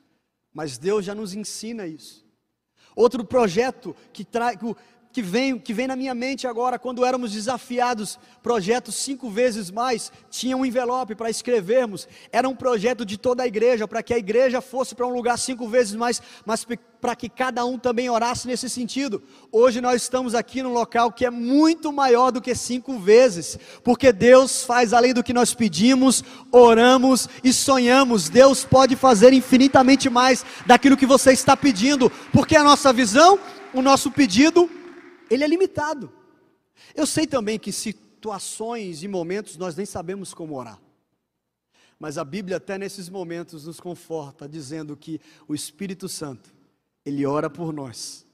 Mas 0.53 0.77
Deus 0.77 1.05
já 1.05 1.15
nos 1.15 1.33
ensina 1.33 1.87
isso. 1.87 2.25
Outro 2.95 3.23
projeto 3.23 3.95
que, 4.11 4.25
que 5.13 5.21
vem, 5.21 5.57
que 5.57 5.73
vem 5.73 5.87
na 5.87 5.95
minha 5.95 6.13
mente 6.13 6.47
agora, 6.47 6.77
quando 6.77 7.05
éramos 7.05 7.31
desafiados, 7.31 8.19
projetos 8.43 8.95
cinco 8.95 9.29
vezes 9.29 9.71
mais, 9.71 10.11
tinha 10.29 10.57
um 10.57 10.65
envelope 10.65 11.15
para 11.15 11.29
escrevermos, 11.29 12.07
era 12.31 12.49
um 12.49 12.55
projeto 12.55 13.05
de 13.05 13.17
toda 13.17 13.43
a 13.43 13.47
igreja, 13.47 13.87
para 13.87 14.03
que 14.03 14.13
a 14.13 14.17
igreja 14.17 14.59
fosse 14.59 14.95
para 14.95 15.07
um 15.07 15.13
lugar 15.13 15.37
cinco 15.37 15.67
vezes 15.69 15.95
mais, 15.95 16.21
mas 16.45 16.65
para 16.99 17.15
que 17.15 17.29
cada 17.29 17.65
um 17.65 17.77
também 17.77 18.09
orasse 18.09 18.47
nesse 18.47 18.69
sentido. 18.69 19.21
Hoje 19.51 19.79
nós 19.81 20.01
estamos 20.01 20.33
aqui 20.33 20.63
num 20.63 20.73
local 20.73 21.11
que 21.11 21.25
é 21.25 21.29
muito 21.29 21.91
maior 21.91 22.31
do 22.31 22.41
que 22.41 22.53
cinco 22.55 22.97
vezes, 22.97 23.57
porque 23.83 24.11
Deus 24.11 24.63
faz 24.63 24.93
além 24.93 25.13
do 25.13 25.23
que 25.23 25.33
nós 25.33 25.53
pedimos, 25.53 26.23
oramos 26.51 27.29
e 27.43 27.53
sonhamos. 27.53 28.29
Deus 28.29 28.65
pode 28.65 28.95
fazer 28.95 29.33
infinitamente 29.33 30.09
mais 30.09 30.43
daquilo 30.65 30.97
que 30.97 31.05
você 31.05 31.31
está 31.31 31.55
pedindo, 31.55 32.11
porque 32.31 32.55
a 32.55 32.63
nossa 32.63 32.91
visão, 32.91 33.39
o 33.73 33.81
nosso 33.81 34.11
pedido 34.11 34.69
ele 35.29 35.43
é 35.43 35.47
limitado. 35.47 36.11
Eu 36.95 37.05
sei 37.05 37.27
também 37.27 37.59
que 37.59 37.71
situações 37.71 39.03
e 39.03 39.07
momentos 39.07 39.57
nós 39.57 39.75
nem 39.75 39.85
sabemos 39.85 40.33
como 40.33 40.55
orar. 40.55 40.79
Mas 41.99 42.17
a 42.17 42.23
Bíblia 42.23 42.57
até 42.57 42.77
nesses 42.77 43.09
momentos 43.09 43.65
nos 43.65 43.79
conforta 43.79 44.47
dizendo 44.47 44.95
que 44.95 45.19
o 45.47 45.55
Espírito 45.55 46.07
Santo, 46.07 46.53
ele 47.07 47.25
ora 47.25 47.49
por 47.49 47.71
nós. 47.71 48.27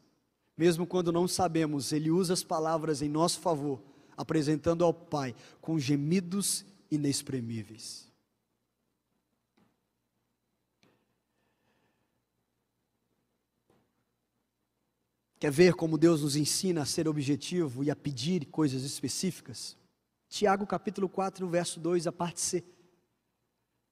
Mesmo 0.57 0.87
quando 0.87 1.11
não 1.11 1.27
sabemos, 1.27 1.91
ele 1.91 2.09
usa 2.09 2.33
as 2.33 2.43
palavras 2.43 3.03
em 3.03 3.07
nosso 3.07 3.39
favor, 3.39 3.79
apresentando 4.17 4.83
ao 4.83 4.91
Pai 4.91 5.35
com 5.61 5.77
gemidos 5.77 6.65
inexprimíveis. 6.89 8.11
Quer 15.39 15.51
ver 15.51 15.75
como 15.75 15.97
Deus 15.97 16.23
nos 16.23 16.35
ensina 16.35 16.81
a 16.81 16.85
ser 16.85 17.07
objetivo 17.07 17.83
e 17.83 17.91
a 17.91 17.95
pedir 17.95 18.45
coisas 18.45 18.81
específicas? 18.83 19.77
Tiago 20.29 20.65
capítulo 20.65 21.07
4, 21.07 21.47
verso 21.47 21.79
2, 21.79 22.07
a 22.07 22.11
parte 22.11 22.41
C. 22.41 22.63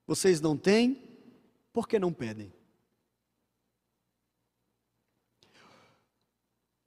Vocês 0.08 0.42
não 0.42 0.58
têm, 0.58 1.20
porque 1.72 2.00
não 2.00 2.12
pedem. 2.12 2.52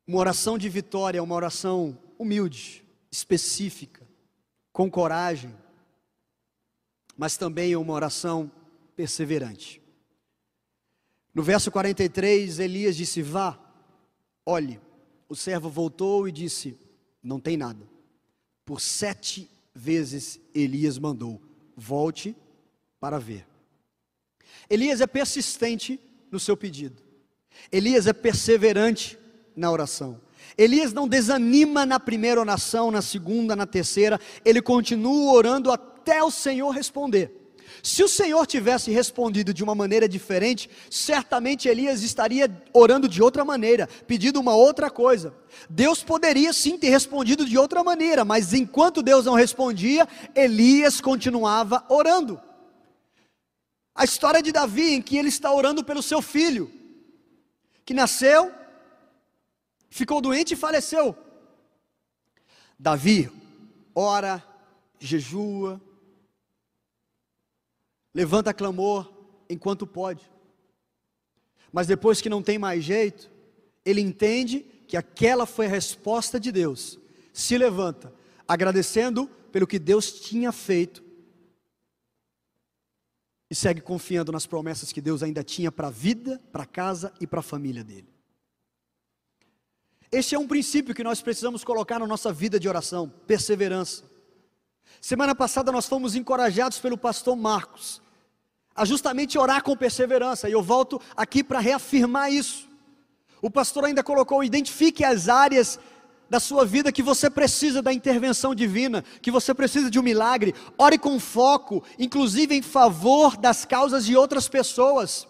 Uma 0.06 0.18
oração 0.18 0.58
de 0.58 0.68
vitória 0.68 1.18
é 1.18 1.22
uma 1.22 1.34
oração 1.34 1.98
humilde, 2.18 2.84
específica, 3.10 4.06
com 4.72 4.90
coragem, 4.90 5.54
mas 7.16 7.36
também 7.36 7.72
é 7.72 7.78
uma 7.78 7.92
oração 7.92 8.50
perseverante. 8.96 9.80
No 11.34 11.42
verso 11.42 11.70
43, 11.70 12.58
Elias 12.58 12.96
disse: 12.96 13.22
Vá, 13.22 13.58
Olhe, 14.46 14.78
o 15.28 15.34
servo 15.34 15.70
voltou 15.70 16.28
e 16.28 16.32
disse: 16.32 16.78
Não 17.22 17.40
tem 17.40 17.56
nada. 17.56 17.88
Por 18.64 18.80
sete 18.80 19.50
vezes 19.74 20.38
Elias 20.54 20.98
mandou: 20.98 21.40
Volte 21.76 22.36
para 23.00 23.18
ver. 23.18 23.46
Elias 24.68 25.00
é 25.00 25.06
persistente 25.06 25.98
no 26.30 26.38
seu 26.38 26.56
pedido. 26.56 27.02
Elias 27.70 28.06
é 28.06 28.12
perseverante 28.12 29.18
na 29.56 29.70
oração. 29.70 30.20
Elias 30.56 30.92
não 30.92 31.08
desanima 31.08 31.84
na 31.84 31.98
primeira 31.98 32.40
oração, 32.40 32.90
na 32.90 33.02
segunda, 33.02 33.56
na 33.56 33.66
terceira, 33.66 34.20
ele 34.44 34.62
continua 34.62 35.32
orando 35.32 35.70
até 35.70 36.22
o 36.22 36.30
Senhor 36.30 36.70
responder. 36.70 37.44
Se 37.82 38.02
o 38.02 38.08
Senhor 38.08 38.46
tivesse 38.46 38.90
respondido 38.90 39.52
de 39.52 39.62
uma 39.62 39.74
maneira 39.74 40.08
diferente, 40.08 40.70
certamente 40.90 41.68
Elias 41.68 42.02
estaria 42.02 42.50
orando 42.72 43.08
de 43.08 43.22
outra 43.22 43.44
maneira, 43.44 43.88
pedindo 44.06 44.40
uma 44.40 44.54
outra 44.54 44.88
coisa. 44.88 45.34
Deus 45.68 46.02
poderia 46.02 46.52
sim 46.52 46.78
ter 46.78 46.88
respondido 46.88 47.44
de 47.44 47.58
outra 47.58 47.84
maneira, 47.84 48.24
mas 48.24 48.54
enquanto 48.54 49.02
Deus 49.02 49.26
não 49.26 49.34
respondia, 49.34 50.08
Elias 50.34 51.00
continuava 51.00 51.84
orando. 51.88 52.40
A 53.94 54.04
história 54.04 54.42
de 54.42 54.50
Davi, 54.50 54.94
em 54.94 55.02
que 55.02 55.16
ele 55.16 55.28
está 55.28 55.52
orando 55.52 55.84
pelo 55.84 56.02
seu 56.02 56.22
filho, 56.22 56.70
que 57.84 57.92
nasceu, 57.92 58.50
ficou 59.94 60.20
doente 60.20 60.54
e 60.54 60.56
faleceu. 60.56 61.16
Davi 62.76 63.30
ora, 63.94 64.44
jejua, 64.98 65.80
levanta 68.12 68.52
clamor 68.52 69.08
enquanto 69.48 69.86
pode. 69.86 70.28
Mas 71.72 71.86
depois 71.86 72.20
que 72.20 72.28
não 72.28 72.42
tem 72.42 72.58
mais 72.58 72.82
jeito, 72.82 73.30
ele 73.84 74.00
entende 74.00 74.66
que 74.88 74.96
aquela 74.96 75.46
foi 75.46 75.66
a 75.66 75.70
resposta 75.70 76.40
de 76.40 76.50
Deus. 76.50 76.98
Se 77.32 77.56
levanta, 77.56 78.12
agradecendo 78.48 79.28
pelo 79.52 79.66
que 79.66 79.78
Deus 79.78 80.10
tinha 80.20 80.50
feito. 80.50 81.04
E 83.48 83.54
segue 83.54 83.80
confiando 83.80 84.32
nas 84.32 84.44
promessas 84.44 84.90
que 84.90 85.00
Deus 85.00 85.22
ainda 85.22 85.44
tinha 85.44 85.70
para 85.70 85.86
a 85.86 85.92
vida, 85.92 86.42
para 86.50 86.64
a 86.64 86.66
casa 86.66 87.14
e 87.20 87.28
para 87.28 87.38
a 87.38 87.44
família 87.44 87.84
dele. 87.84 88.13
Este 90.14 90.36
é 90.36 90.38
um 90.38 90.46
princípio 90.46 90.94
que 90.94 91.02
nós 91.02 91.20
precisamos 91.20 91.64
colocar 91.64 91.98
na 91.98 92.06
nossa 92.06 92.32
vida 92.32 92.60
de 92.60 92.68
oração: 92.68 93.12
perseverança. 93.26 94.04
Semana 95.00 95.34
passada 95.34 95.72
nós 95.72 95.86
fomos 95.86 96.14
encorajados 96.14 96.78
pelo 96.78 96.96
pastor 96.96 97.34
Marcos 97.34 98.00
a 98.76 98.84
justamente 98.84 99.36
orar 99.36 99.64
com 99.64 99.76
perseverança, 99.76 100.48
e 100.48 100.52
eu 100.52 100.62
volto 100.62 101.00
aqui 101.16 101.42
para 101.42 101.58
reafirmar 101.58 102.32
isso. 102.32 102.68
O 103.42 103.50
pastor 103.50 103.86
ainda 103.86 104.04
colocou: 104.04 104.44
identifique 104.44 105.04
as 105.04 105.28
áreas 105.28 105.80
da 106.30 106.38
sua 106.38 106.64
vida 106.64 106.92
que 106.92 107.02
você 107.02 107.28
precisa 107.28 107.82
da 107.82 107.92
intervenção 107.92 108.54
divina, 108.54 109.02
que 109.20 109.32
você 109.32 109.52
precisa 109.52 109.90
de 109.90 109.98
um 109.98 110.02
milagre. 110.02 110.54
Ore 110.78 110.96
com 110.96 111.18
foco, 111.18 111.82
inclusive 111.98 112.54
em 112.54 112.62
favor 112.62 113.36
das 113.36 113.64
causas 113.64 114.06
de 114.06 114.16
outras 114.16 114.48
pessoas. 114.48 115.26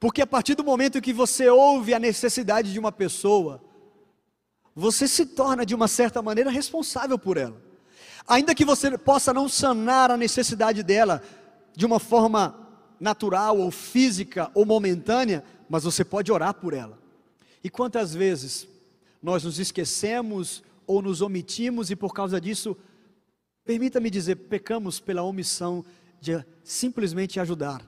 Porque 0.00 0.22
a 0.22 0.26
partir 0.26 0.54
do 0.54 0.62
momento 0.62 1.00
que 1.00 1.12
você 1.12 1.48
ouve 1.48 1.92
a 1.92 1.98
necessidade 1.98 2.72
de 2.72 2.78
uma 2.78 2.92
pessoa, 2.92 3.60
você 4.74 5.08
se 5.08 5.26
torna 5.26 5.66
de 5.66 5.74
uma 5.74 5.88
certa 5.88 6.22
maneira 6.22 6.50
responsável 6.50 7.18
por 7.18 7.36
ela. 7.36 7.60
Ainda 8.26 8.54
que 8.54 8.64
você 8.64 8.96
possa 8.96 9.32
não 9.32 9.48
sanar 9.48 10.10
a 10.10 10.16
necessidade 10.16 10.82
dela 10.82 11.22
de 11.74 11.84
uma 11.84 11.98
forma 11.98 12.68
natural 13.00 13.58
ou 13.58 13.70
física 13.70 14.50
ou 14.54 14.64
momentânea, 14.64 15.42
mas 15.68 15.82
você 15.82 16.04
pode 16.04 16.30
orar 16.30 16.54
por 16.54 16.74
ela. 16.74 16.98
E 17.62 17.68
quantas 17.68 18.14
vezes 18.14 18.68
nós 19.20 19.42
nos 19.42 19.58
esquecemos 19.58 20.62
ou 20.86 21.02
nos 21.02 21.22
omitimos 21.22 21.90
e 21.90 21.96
por 21.96 22.14
causa 22.14 22.40
disso, 22.40 22.76
permita-me 23.64 24.10
dizer, 24.10 24.36
pecamos 24.36 25.00
pela 25.00 25.22
omissão 25.22 25.84
de 26.20 26.44
simplesmente 26.62 27.40
ajudar 27.40 27.82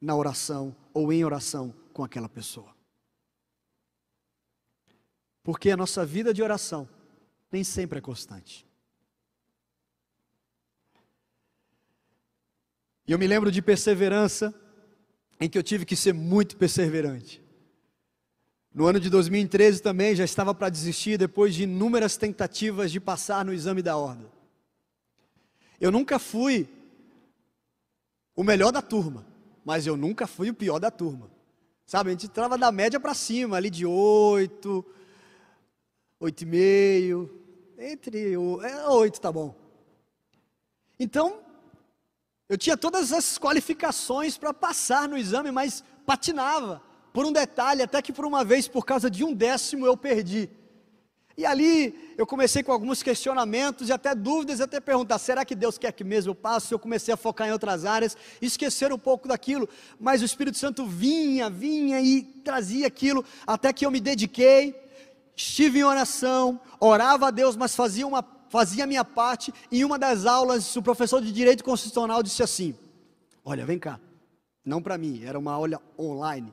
na 0.00 0.16
oração 0.16 0.74
ou 1.00 1.12
em 1.12 1.24
oração 1.24 1.74
com 1.92 2.04
aquela 2.04 2.28
pessoa. 2.28 2.74
Porque 5.42 5.70
a 5.70 5.76
nossa 5.76 6.04
vida 6.04 6.34
de 6.34 6.42
oração 6.42 6.88
nem 7.50 7.64
sempre 7.64 7.98
é 7.98 8.02
constante. 8.02 8.66
E 13.06 13.12
eu 13.12 13.18
me 13.18 13.26
lembro 13.26 13.50
de 13.50 13.60
perseverança, 13.60 14.54
em 15.40 15.48
que 15.48 15.58
eu 15.58 15.62
tive 15.62 15.84
que 15.84 15.96
ser 15.96 16.12
muito 16.12 16.56
perseverante. 16.56 17.42
No 18.72 18.86
ano 18.86 19.00
de 19.00 19.10
2013 19.10 19.82
também 19.82 20.14
já 20.14 20.24
estava 20.24 20.54
para 20.54 20.68
desistir 20.68 21.18
depois 21.18 21.54
de 21.54 21.64
inúmeras 21.64 22.16
tentativas 22.16 22.92
de 22.92 23.00
passar 23.00 23.44
no 23.44 23.52
exame 23.52 23.82
da 23.82 23.96
ordem. 23.96 24.30
Eu 25.80 25.90
nunca 25.90 26.18
fui 26.18 26.68
o 28.36 28.44
melhor 28.44 28.70
da 28.70 28.80
turma, 28.80 29.26
mas 29.70 29.86
eu 29.86 29.96
nunca 29.96 30.26
fui 30.26 30.50
o 30.50 30.54
pior 30.54 30.80
da 30.80 30.90
turma. 30.90 31.30
Sabe, 31.86 32.10
a 32.10 32.12
gente 32.12 32.26
entrava 32.26 32.58
da 32.58 32.72
média 32.72 32.98
para 32.98 33.14
cima, 33.14 33.56
ali 33.56 33.70
de 33.70 33.86
8, 33.86 34.84
8,5, 36.20 37.30
entre 37.78 38.36
8 38.36 39.16
é, 39.16 39.20
tá 39.20 39.30
bom. 39.30 39.54
Então, 40.98 41.38
eu 42.48 42.58
tinha 42.58 42.76
todas 42.76 43.12
as 43.12 43.38
qualificações 43.38 44.36
para 44.36 44.52
passar 44.52 45.08
no 45.08 45.16
exame, 45.16 45.52
mas 45.52 45.84
patinava 46.04 46.82
por 47.12 47.24
um 47.24 47.30
detalhe, 47.30 47.80
até 47.80 48.02
que 48.02 48.12
por 48.12 48.24
uma 48.24 48.44
vez, 48.44 48.66
por 48.66 48.84
causa 48.84 49.08
de 49.08 49.22
um 49.22 49.32
décimo, 49.32 49.86
eu 49.86 49.96
perdi. 49.96 50.50
E 51.36 51.46
ali 51.46 52.14
eu 52.18 52.26
comecei 52.26 52.62
com 52.62 52.72
alguns 52.72 53.02
questionamentos 53.02 53.88
e 53.88 53.92
até 53.92 54.14
dúvidas, 54.14 54.60
até 54.60 54.80
perguntar: 54.80 55.18
será 55.18 55.44
que 55.44 55.54
Deus 55.54 55.78
quer 55.78 55.92
que 55.92 56.04
mesmo 56.04 56.30
eu 56.30 56.34
passe? 56.34 56.72
Eu 56.72 56.78
comecei 56.78 57.14
a 57.14 57.16
focar 57.16 57.48
em 57.48 57.52
outras 57.52 57.84
áreas, 57.84 58.16
esquecer 58.42 58.92
um 58.92 58.98
pouco 58.98 59.28
daquilo, 59.28 59.68
mas 59.98 60.22
o 60.22 60.24
Espírito 60.24 60.58
Santo 60.58 60.84
vinha, 60.86 61.48
vinha 61.48 62.00
e 62.00 62.22
trazia 62.22 62.86
aquilo, 62.86 63.24
até 63.46 63.72
que 63.72 63.86
eu 63.86 63.90
me 63.90 64.00
dediquei, 64.00 64.74
estive 65.34 65.78
em 65.78 65.84
oração, 65.84 66.60
orava 66.78 67.28
a 67.28 67.30
Deus, 67.30 67.56
mas 67.56 67.74
fazia, 67.74 68.06
uma, 68.06 68.24
fazia 68.48 68.84
a 68.84 68.86
minha 68.86 69.04
parte. 69.04 69.52
Em 69.72 69.84
uma 69.84 69.98
das 69.98 70.26
aulas, 70.26 70.76
o 70.76 70.82
professor 70.82 71.22
de 71.22 71.32
Direito 71.32 71.64
Constitucional 71.64 72.22
disse 72.22 72.42
assim: 72.42 72.76
Olha, 73.44 73.64
vem 73.64 73.78
cá, 73.78 73.98
não 74.64 74.82
para 74.82 74.98
mim, 74.98 75.22
era 75.24 75.38
uma 75.38 75.52
aula 75.52 75.80
online. 75.98 76.52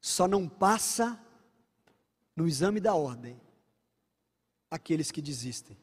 Só 0.00 0.26
não 0.28 0.48
passa 0.48 1.18
no 2.38 2.46
exame 2.46 2.78
da 2.78 2.94
ordem 2.94 3.36
aqueles 4.70 5.10
que 5.10 5.20
desistem. 5.20 5.76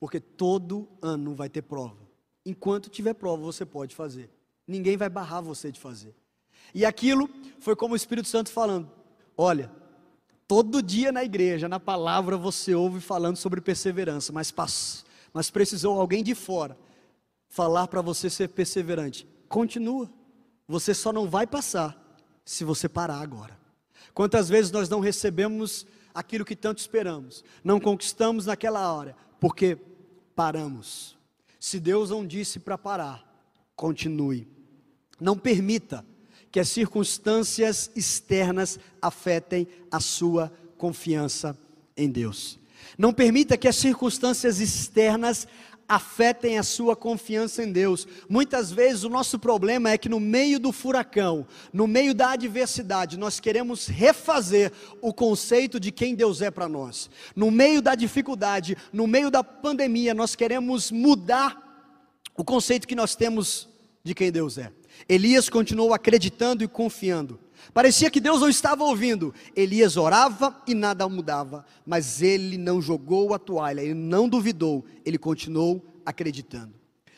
Porque 0.00 0.18
todo 0.18 0.88
ano 1.02 1.34
vai 1.34 1.50
ter 1.50 1.60
prova. 1.60 1.98
Enquanto 2.46 2.88
tiver 2.88 3.12
prova, 3.12 3.42
você 3.42 3.66
pode 3.66 3.94
fazer. 3.94 4.30
Ninguém 4.66 4.96
vai 4.96 5.10
barrar 5.10 5.42
você 5.42 5.70
de 5.70 5.78
fazer. 5.78 6.14
E 6.74 6.86
aquilo 6.86 7.28
foi 7.60 7.76
como 7.76 7.92
o 7.92 7.96
Espírito 7.96 8.26
Santo 8.26 8.50
falando: 8.50 8.90
olha, 9.36 9.70
todo 10.48 10.82
dia 10.82 11.12
na 11.12 11.22
igreja, 11.22 11.68
na 11.68 11.78
palavra, 11.78 12.38
você 12.38 12.74
ouve 12.74 13.00
falando 13.00 13.36
sobre 13.36 13.60
perseverança, 13.60 14.32
mas, 14.32 14.54
mas 15.30 15.50
precisou 15.50 16.00
alguém 16.00 16.24
de 16.24 16.34
fora 16.34 16.76
falar 17.48 17.86
para 17.86 18.00
você 18.00 18.30
ser 18.30 18.48
perseverante. 18.48 19.28
Continua. 19.46 20.10
Você 20.66 20.94
só 20.94 21.12
não 21.12 21.28
vai 21.28 21.46
passar 21.46 22.18
se 22.44 22.64
você 22.64 22.88
parar 22.88 23.20
agora. 23.20 23.65
Quantas 24.14 24.48
vezes 24.48 24.70
nós 24.70 24.88
não 24.88 25.00
recebemos 25.00 25.86
aquilo 26.14 26.44
que 26.44 26.56
tanto 26.56 26.78
esperamos, 26.78 27.44
não 27.62 27.78
conquistamos 27.78 28.46
naquela 28.46 28.92
hora, 28.92 29.14
porque 29.38 29.76
paramos. 30.34 31.16
Se 31.60 31.78
Deus 31.78 32.10
não 32.10 32.26
disse 32.26 32.58
para 32.58 32.78
parar, 32.78 33.24
continue. 33.74 34.48
Não 35.20 35.36
permita 35.36 36.04
que 36.50 36.60
as 36.60 36.68
circunstâncias 36.68 37.90
externas 37.94 38.78
afetem 39.00 39.66
a 39.90 40.00
sua 40.00 40.50
confiança 40.78 41.56
em 41.96 42.10
Deus. 42.10 42.58
Não 42.96 43.12
permita 43.12 43.56
que 43.56 43.68
as 43.68 43.76
circunstâncias 43.76 44.60
externas 44.60 45.46
afetem 45.88 46.58
a 46.58 46.62
sua 46.62 46.96
confiança 46.96 47.62
em 47.62 47.70
Deus. 47.70 48.06
Muitas 48.28 48.70
vezes 48.70 49.04
o 49.04 49.08
nosso 49.08 49.38
problema 49.38 49.90
é 49.90 49.98
que 49.98 50.08
no 50.08 50.18
meio 50.18 50.58
do 50.58 50.72
furacão, 50.72 51.46
no 51.72 51.86
meio 51.86 52.14
da 52.14 52.30
adversidade, 52.30 53.16
nós 53.16 53.38
queremos 53.38 53.86
refazer 53.86 54.72
o 55.00 55.12
conceito 55.12 55.78
de 55.78 55.92
quem 55.92 56.14
Deus 56.14 56.42
é 56.42 56.50
para 56.50 56.68
nós. 56.68 57.08
No 57.34 57.50
meio 57.50 57.80
da 57.80 57.94
dificuldade, 57.94 58.76
no 58.92 59.06
meio 59.06 59.30
da 59.30 59.44
pandemia, 59.44 60.14
nós 60.14 60.34
queremos 60.34 60.90
mudar 60.90 61.62
o 62.36 62.44
conceito 62.44 62.86
que 62.86 62.94
nós 62.94 63.14
temos 63.14 63.68
de 64.02 64.14
quem 64.14 64.30
Deus 64.30 64.58
é. 64.58 64.72
Elias 65.08 65.48
continuou 65.48 65.92
acreditando 65.92 66.64
e 66.64 66.68
confiando. 66.68 67.38
Parecia 67.72 68.10
que 68.10 68.20
Deus 68.20 68.40
não 68.40 68.48
estava 68.48 68.84
ouvindo. 68.84 69.34
Elias 69.54 69.96
orava 69.96 70.60
e 70.66 70.74
nada 70.74 71.08
mudava, 71.08 71.64
mas 71.84 72.22
ele 72.22 72.56
não 72.56 72.80
jogou 72.80 73.34
a 73.34 73.38
toalha, 73.38 73.80
ele 73.80 73.94
não 73.94 74.28
duvidou, 74.28 74.84
ele 75.04 75.18
continuou 75.18 75.84
acreditando. 76.04 76.74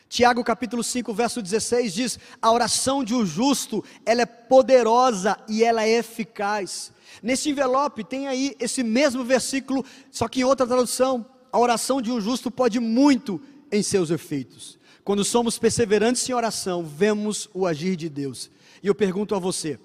Tiago 0.09 0.43
capítulo 0.43 0.83
5, 0.83 1.13
verso 1.13 1.43
16 1.43 1.93
diz: 1.93 2.19
"A 2.41 2.51
oração 2.51 3.05
de 3.05 3.15
um 3.15 3.27
justo, 3.27 3.85
ela 4.07 4.23
é 4.23 4.27
poderosa 4.27 5.39
e 5.47 5.63
ela 5.63 5.85
é 5.85 5.99
eficaz". 5.99 6.93
Nesse 7.23 7.51
envelope 7.51 8.03
tem 8.05 8.27
aí 8.27 8.57
esse 8.59 8.83
mesmo 8.83 9.23
versículo, 9.23 9.85
só 10.11 10.27
que 10.27 10.41
em 10.41 10.45
outra 10.45 10.67
tradução, 10.67 11.27
a 11.53 11.59
oração 11.59 12.01
de 12.01 12.11
um 12.11 12.21
justo 12.21 12.51
pode 12.51 12.81
muito 12.81 13.41
em 13.71 13.83
seus 13.83 14.11
efeitos. 14.11 14.79
Quando 15.05 15.25
somos 15.25 15.59
perseverantes 15.59 16.29
em 16.29 16.33
oração, 16.33 16.85
vemos 16.85 17.49
o 17.53 17.67
agir 17.67 17.97
de 17.97 18.09
Deus. 18.09 18.51
E 18.83 18.87
eu 18.87 18.95
pergunto 18.95 19.35
a 19.35 19.39
você: 19.39 19.79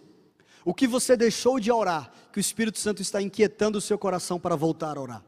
o 0.65 0.73
que 0.73 0.87
você 0.87 1.17
deixou 1.17 1.59
de 1.59 1.71
orar, 1.71 2.11
que 2.31 2.39
o 2.39 2.41
Espírito 2.41 2.79
Santo 2.79 3.01
está 3.01 3.21
inquietando 3.21 3.77
o 3.77 3.81
seu 3.81 3.97
coração 3.97 4.39
para 4.39 4.55
voltar 4.55 4.97
a 4.97 5.01
orar? 5.01 5.25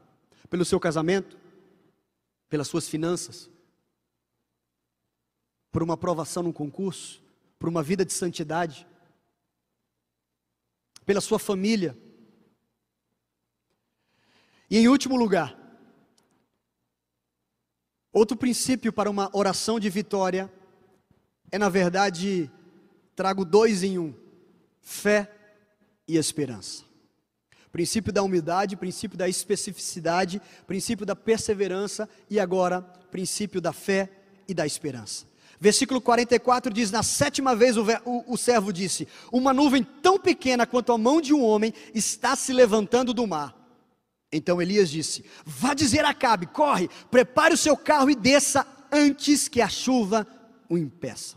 Pelo 0.48 0.64
seu 0.64 0.80
casamento? 0.80 1.38
Pelas 2.48 2.68
suas 2.68 2.88
finanças? 2.88 3.50
Por 5.70 5.82
uma 5.82 5.94
aprovação 5.94 6.42
num 6.42 6.52
concurso? 6.52 7.22
Por 7.58 7.68
uma 7.68 7.82
vida 7.82 8.04
de 8.04 8.12
santidade? 8.12 8.86
Pela 11.04 11.20
sua 11.20 11.38
família? 11.38 11.96
E 14.70 14.78
em 14.78 14.88
último 14.88 15.16
lugar, 15.16 15.56
outro 18.12 18.36
princípio 18.36 18.92
para 18.92 19.10
uma 19.10 19.30
oração 19.32 19.78
de 19.78 19.88
vitória 19.88 20.52
é, 21.52 21.58
na 21.58 21.68
verdade, 21.68 22.50
trago 23.14 23.44
dois 23.44 23.84
em 23.84 23.98
um 23.98 24.25
fé 24.86 25.28
e 26.06 26.16
esperança. 26.16 26.84
Princípio 27.72 28.12
da 28.12 28.22
humildade, 28.22 28.76
princípio 28.76 29.18
da 29.18 29.28
especificidade, 29.28 30.40
princípio 30.64 31.04
da 31.04 31.16
perseverança 31.16 32.08
e 32.30 32.38
agora 32.38 32.80
princípio 33.10 33.60
da 33.60 33.72
fé 33.72 34.08
e 34.46 34.54
da 34.54 34.64
esperança. 34.64 35.26
Versículo 35.58 36.00
44 36.00 36.72
diz: 36.72 36.92
Na 36.92 37.02
sétima 37.02 37.56
vez 37.56 37.76
o, 37.76 37.84
o, 38.04 38.34
o, 38.34 38.36
servo 38.38 38.72
disse: 38.72 39.08
Uma 39.32 39.52
nuvem 39.52 39.82
tão 39.82 40.20
pequena 40.20 40.64
quanto 40.64 40.92
a 40.92 40.98
mão 40.98 41.20
de 41.20 41.34
um 41.34 41.42
homem 41.42 41.74
está 41.92 42.36
se 42.36 42.52
levantando 42.52 43.12
do 43.12 43.26
mar. 43.26 43.56
Então 44.30 44.62
Elias 44.62 44.88
disse: 44.88 45.24
Vá 45.44 45.74
dizer 45.74 46.04
a 46.04 46.14
Cabe, 46.14 46.46
corre, 46.46 46.88
prepare 47.10 47.54
o 47.54 47.58
seu 47.58 47.76
carro 47.76 48.08
e 48.08 48.14
desça 48.14 48.64
antes 48.92 49.48
que 49.48 49.60
a 49.60 49.68
chuva 49.68 50.24
o 50.68 50.78
impeça. 50.78 51.36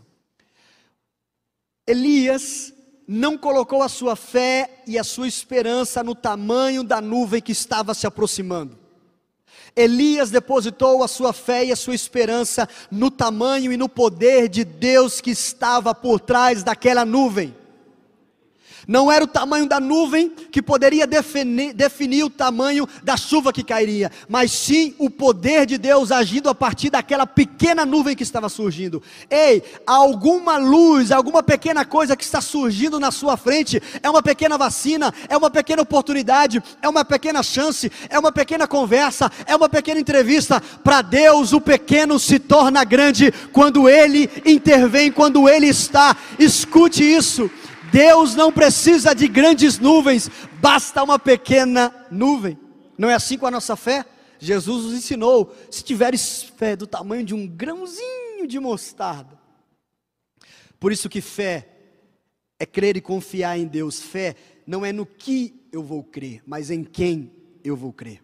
Elias 1.86 2.72
não 3.12 3.36
colocou 3.36 3.82
a 3.82 3.88
sua 3.88 4.14
fé 4.14 4.82
e 4.86 4.96
a 4.96 5.02
sua 5.02 5.26
esperança 5.26 6.00
no 6.00 6.14
tamanho 6.14 6.84
da 6.84 7.00
nuvem 7.00 7.42
que 7.42 7.50
estava 7.50 7.92
se 7.92 8.06
aproximando. 8.06 8.78
Elias 9.74 10.30
depositou 10.30 11.02
a 11.02 11.08
sua 11.08 11.32
fé 11.32 11.64
e 11.64 11.72
a 11.72 11.76
sua 11.76 11.96
esperança 11.96 12.68
no 12.88 13.10
tamanho 13.10 13.72
e 13.72 13.76
no 13.76 13.88
poder 13.88 14.48
de 14.48 14.62
Deus 14.62 15.20
que 15.20 15.32
estava 15.32 15.92
por 15.92 16.20
trás 16.20 16.62
daquela 16.62 17.04
nuvem. 17.04 17.52
Não 18.90 19.08
era 19.08 19.22
o 19.22 19.28
tamanho 19.28 19.68
da 19.68 19.78
nuvem 19.78 20.30
que 20.50 20.60
poderia 20.60 21.06
definir, 21.06 21.72
definir, 21.72 22.24
o 22.24 22.28
tamanho 22.28 22.88
da 23.04 23.16
chuva 23.16 23.52
que 23.52 23.62
cairia, 23.62 24.10
mas 24.28 24.50
sim 24.50 24.96
o 24.98 25.08
poder 25.08 25.64
de 25.64 25.78
Deus 25.78 26.10
agindo 26.10 26.48
a 26.48 26.54
partir 26.56 26.90
daquela 26.90 27.24
pequena 27.24 27.86
nuvem 27.86 28.16
que 28.16 28.24
estava 28.24 28.48
surgindo. 28.48 29.00
Ei, 29.30 29.62
alguma 29.86 30.56
luz, 30.56 31.12
alguma 31.12 31.40
pequena 31.40 31.84
coisa 31.84 32.16
que 32.16 32.24
está 32.24 32.40
surgindo 32.40 32.98
na 32.98 33.12
sua 33.12 33.36
frente, 33.36 33.80
é 34.02 34.10
uma 34.10 34.24
pequena 34.24 34.58
vacina, 34.58 35.14
é 35.28 35.36
uma 35.36 35.50
pequena 35.50 35.82
oportunidade, 35.82 36.60
é 36.82 36.88
uma 36.88 37.04
pequena 37.04 37.44
chance, 37.44 37.92
é 38.08 38.18
uma 38.18 38.32
pequena 38.32 38.66
conversa, 38.66 39.30
é 39.46 39.54
uma 39.54 39.68
pequena 39.68 40.00
entrevista. 40.00 40.60
Para 40.82 41.00
Deus, 41.00 41.52
o 41.52 41.60
pequeno 41.60 42.18
se 42.18 42.40
torna 42.40 42.82
grande 42.82 43.32
quando 43.52 43.88
Ele 43.88 44.28
intervém, 44.44 45.12
quando 45.12 45.48
Ele 45.48 45.68
está. 45.68 46.16
Escute 46.40 47.04
isso. 47.04 47.48
Deus 47.92 48.34
não 48.34 48.52
precisa 48.52 49.14
de 49.14 49.26
grandes 49.28 49.78
nuvens, 49.78 50.30
basta 50.60 51.02
uma 51.02 51.18
pequena 51.18 51.94
nuvem. 52.10 52.58
Não 52.96 53.08
é 53.08 53.14
assim 53.14 53.38
com 53.38 53.46
a 53.46 53.50
nossa 53.50 53.76
fé? 53.76 54.04
Jesus 54.38 54.84
nos 54.84 54.94
ensinou: 54.94 55.54
se 55.70 55.82
tiveres 55.82 56.42
fé 56.42 56.76
do 56.76 56.86
tamanho 56.86 57.24
de 57.24 57.34
um 57.34 57.46
grãozinho 57.46 58.46
de 58.46 58.58
mostarda. 58.58 59.38
Por 60.78 60.92
isso 60.92 61.08
que 61.08 61.20
fé 61.20 61.68
é 62.58 62.64
crer 62.64 62.96
e 62.96 63.00
confiar 63.00 63.58
em 63.58 63.66
Deus. 63.66 64.00
Fé 64.00 64.34
não 64.66 64.84
é 64.84 64.92
no 64.92 65.04
que 65.04 65.68
eu 65.72 65.82
vou 65.82 66.02
crer, 66.02 66.42
mas 66.46 66.70
em 66.70 66.82
quem 66.84 67.30
eu 67.62 67.76
vou 67.76 67.92
crer. 67.92 68.22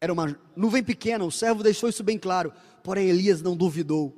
Era 0.00 0.12
uma 0.12 0.38
nuvem 0.54 0.82
pequena, 0.82 1.24
o 1.24 1.30
servo 1.30 1.62
deixou 1.62 1.88
isso 1.88 2.04
bem 2.04 2.18
claro, 2.18 2.52
porém 2.84 3.08
Elias 3.08 3.42
não 3.42 3.56
duvidou. 3.56 4.14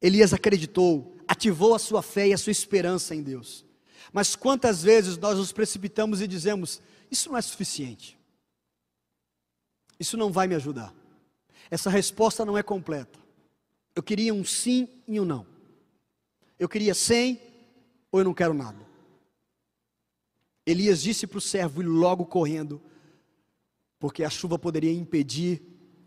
Elias 0.00 0.32
acreditou, 0.32 1.17
ativou 1.28 1.74
a 1.74 1.78
sua 1.78 2.02
fé 2.02 2.28
e 2.28 2.32
a 2.32 2.38
sua 2.38 2.50
esperança 2.50 3.14
em 3.14 3.22
Deus. 3.22 3.64
Mas 4.12 4.34
quantas 4.34 4.82
vezes 4.82 5.18
nós 5.18 5.36
nos 5.38 5.52
precipitamos 5.52 6.22
e 6.22 6.26
dizemos: 6.26 6.80
Isso 7.10 7.28
não 7.28 7.36
é 7.36 7.42
suficiente, 7.42 8.18
isso 10.00 10.16
não 10.16 10.32
vai 10.32 10.48
me 10.48 10.54
ajudar, 10.54 10.94
essa 11.70 11.90
resposta 11.90 12.44
não 12.44 12.56
é 12.56 12.62
completa. 12.62 13.18
Eu 13.94 14.02
queria 14.02 14.32
um 14.32 14.44
sim 14.44 14.88
e 15.06 15.20
um 15.20 15.24
não. 15.24 15.46
Eu 16.58 16.68
queria 16.68 16.94
sem 16.94 17.40
ou 18.10 18.20
eu 18.20 18.24
não 18.24 18.34
quero 18.34 18.54
nada. 18.54 18.86
Elias 20.64 21.02
disse 21.02 21.26
para 21.26 21.38
o 21.38 21.40
servo 21.40 21.82
ir 21.82 21.86
logo 21.86 22.24
correndo, 22.26 22.80
porque 23.98 24.22
a 24.22 24.30
chuva 24.30 24.58
poderia 24.58 24.92
impedir 24.92 25.62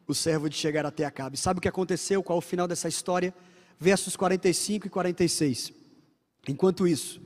o 0.08 0.14
servo 0.14 0.50
de 0.50 0.56
chegar 0.56 0.86
até 0.86 1.04
Acabe. 1.04 1.38
Sabe 1.38 1.58
o 1.58 1.62
que 1.62 1.68
aconteceu? 1.68 2.24
Qual 2.24 2.38
o 2.38 2.42
final 2.42 2.68
dessa 2.68 2.88
história? 2.88 3.34
Versos 3.82 4.16
45 4.16 4.86
e 4.86 4.90
46. 4.92 5.74
Enquanto 6.48 6.88
isso, 6.88 7.20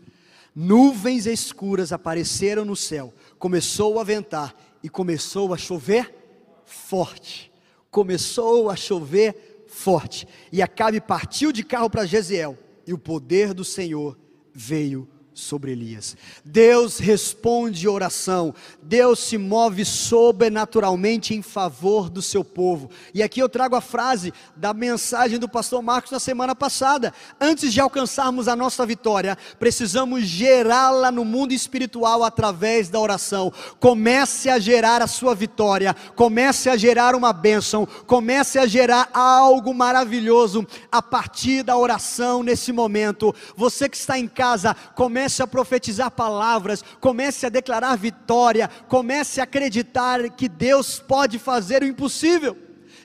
nuvens 0.55 1.25
escuras 1.25 1.91
apareceram 1.91 2.63
no 2.63 2.77
céu, 2.77 3.13
começou 3.37 3.99
a 3.99 4.05
ventar 4.05 4.55
e 4.81 4.87
começou 4.87 5.53
a 5.53 5.57
chover 5.57 6.15
forte. 6.63 7.51
Começou 7.91 8.69
a 8.69 8.75
chover 8.77 9.65
forte. 9.67 10.25
E 10.49 10.61
Acabe 10.61 11.01
partiu 11.01 11.51
de 11.51 11.61
carro 11.61 11.89
para 11.89 12.05
Jezeel, 12.05 12.57
e 12.87 12.93
o 12.93 12.97
poder 12.97 13.53
do 13.53 13.65
Senhor 13.65 14.17
veio 14.53 15.09
sobre 15.35 15.73
Elias. 15.73 16.15
Deus 16.45 16.97
responde 16.97 17.89
oração, 17.89 18.55
Deus 18.81 19.19
se 19.19 19.37
move 19.37 19.83
sobrenaturalmente 19.83 21.35
em 21.35 21.41
favor 21.41 22.09
do 22.09 22.21
seu 22.21 22.43
povo. 22.43 22.89
E 23.13 23.21
aqui 23.21 23.41
eu 23.41 23.49
trago 23.49 23.75
a 23.75 23.81
frase 23.81 24.33
da 24.55 24.73
mensagem 24.73 25.37
do 25.37 25.49
pastor 25.49 25.83
Marcos 25.83 26.11
na 26.11 26.19
semana 26.19 26.55
passada. 26.55 27.13
Antes 27.39 27.73
de 27.73 27.81
alcançarmos 27.81 28.47
a 28.47 28.55
nossa 28.55 28.85
vitória, 28.85 29.37
precisamos 29.59 30.23
gerá-la 30.23 31.11
no 31.11 31.25
mundo 31.25 31.51
espiritual 31.51 32.23
através 32.23 32.87
da 32.87 32.99
oração. 32.99 33.51
Comece 33.77 34.49
a 34.49 34.57
gerar 34.57 35.01
a 35.01 35.07
sua 35.07 35.35
vitória, 35.35 35.93
comece 36.15 36.69
a 36.69 36.77
gerar 36.77 37.13
uma 37.13 37.33
bênção, 37.33 37.85
comece 38.07 38.57
a 38.57 38.65
gerar 38.65 39.09
algo 39.13 39.73
maravilhoso 39.73 40.65
a 40.89 41.01
partir 41.01 41.61
da 41.61 41.75
oração 41.75 42.41
nesse 42.41 42.71
momento. 42.71 43.35
Você 43.57 43.89
que 43.89 43.97
está 43.97 44.17
em 44.17 44.29
casa, 44.29 44.73
comece 44.95 45.24
comece 45.25 45.41
a 45.41 45.47
profetizar 45.47 46.11
palavras, 46.11 46.83
comece 46.99 47.47
a 47.47 47.49
declarar 47.49 47.95
vitória, 47.95 48.67
comece 48.87 49.41
a 49.41 49.43
acreditar 49.43 50.29
que 50.29 50.47
Deus 50.47 50.99
pode 50.99 51.39
fazer 51.39 51.81
o 51.81 51.87
impossível. 51.87 52.55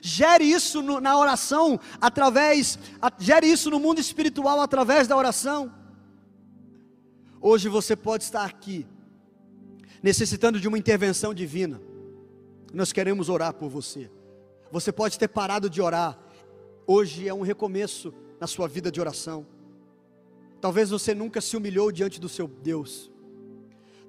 Gere 0.03 0.43
isso 0.43 0.83
no, 0.83 1.01
na 1.01 1.17
oração, 1.17 1.79
através, 1.99 2.77
a, 3.01 3.11
gere 3.17 3.47
isso 3.47 3.71
no 3.71 3.79
mundo 3.79 3.99
espiritual 3.99 4.61
através 4.61 5.07
da 5.07 5.17
oração. 5.17 5.73
Hoje 7.39 7.67
você 7.67 7.95
pode 7.95 8.23
estar 8.23 8.45
aqui, 8.45 8.85
necessitando 10.03 10.59
de 10.59 10.67
uma 10.67 10.77
intervenção 10.77 11.33
divina. 11.33 11.81
Nós 12.71 12.93
queremos 12.93 13.29
orar 13.29 13.53
por 13.53 13.67
você. 13.67 14.11
Você 14.71 14.91
pode 14.91 15.17
ter 15.17 15.27
parado 15.27 15.67
de 15.67 15.81
orar. 15.81 16.19
Hoje 16.85 17.27
é 17.27 17.33
um 17.33 17.41
recomeço 17.41 18.13
na 18.39 18.45
sua 18.45 18.67
vida 18.67 18.91
de 18.91 19.01
oração. 19.01 19.45
Talvez 20.61 20.91
você 20.91 21.15
nunca 21.15 21.41
se 21.41 21.57
humilhou 21.57 21.91
diante 21.91 22.21
do 22.21 22.29
seu 22.29 22.47
Deus. 22.47 23.11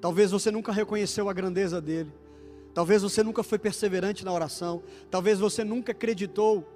Talvez 0.03 0.31
você 0.31 0.51
nunca 0.51 0.71
reconheceu 0.71 1.31
a 1.31 1.33
grandeza 1.33 1.81
dele. 1.81 2.13
Talvez 2.75 3.03
você 3.03 3.23
nunca 3.23 3.43
foi 3.43 3.59
perseverante 3.59 4.23
na 4.23 4.33
oração. 4.33 4.83
Talvez 5.11 5.39
você 5.39 5.65
nunca 5.65 5.93
acreditou 5.93 6.69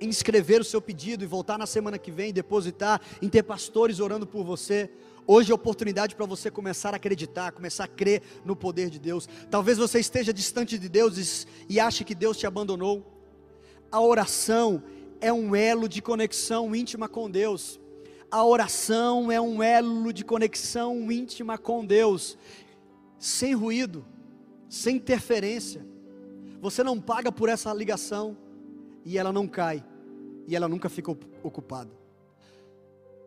em 0.00 0.08
escrever 0.08 0.60
o 0.60 0.64
seu 0.64 0.80
pedido 0.80 1.22
e 1.22 1.26
voltar 1.26 1.58
na 1.58 1.66
semana 1.66 1.98
que 1.98 2.10
vem, 2.10 2.32
depositar, 2.32 3.00
em 3.20 3.28
ter 3.28 3.42
pastores 3.42 4.00
orando 4.00 4.26
por 4.26 4.42
você. 4.42 4.90
Hoje 5.26 5.52
é 5.52 5.54
oportunidade 5.54 6.14
para 6.14 6.24
você 6.24 6.50
começar 6.50 6.94
a 6.94 6.96
acreditar, 6.96 7.52
começar 7.52 7.84
a 7.84 7.88
crer 7.88 8.22
no 8.42 8.56
poder 8.56 8.88
de 8.88 8.98
Deus. 8.98 9.28
Talvez 9.50 9.76
você 9.76 10.00
esteja 10.00 10.32
distante 10.32 10.78
de 10.78 10.88
Deus 10.88 11.46
e 11.68 11.78
ache 11.78 12.04
que 12.04 12.14
Deus 12.14 12.38
te 12.38 12.46
abandonou. 12.46 13.04
A 13.92 14.00
oração 14.00 14.82
é 15.20 15.32
um 15.32 15.54
elo 15.54 15.88
de 15.88 16.00
conexão 16.00 16.74
íntima 16.74 17.06
com 17.06 17.30
Deus 17.30 17.80
a 18.34 18.44
oração 18.44 19.30
é 19.30 19.40
um 19.40 19.62
elo 19.62 20.12
de 20.12 20.24
conexão 20.24 21.12
íntima 21.12 21.56
com 21.56 21.86
Deus, 21.86 22.36
sem 23.16 23.54
ruído, 23.54 24.04
sem 24.68 24.96
interferência. 24.96 25.86
Você 26.60 26.82
não 26.82 27.00
paga 27.00 27.30
por 27.30 27.48
essa 27.48 27.72
ligação 27.72 28.36
e 29.04 29.18
ela 29.18 29.32
não 29.32 29.46
cai, 29.46 29.84
e 30.48 30.56
ela 30.56 30.66
nunca 30.66 30.88
fica 30.88 31.16
ocupada. 31.44 31.92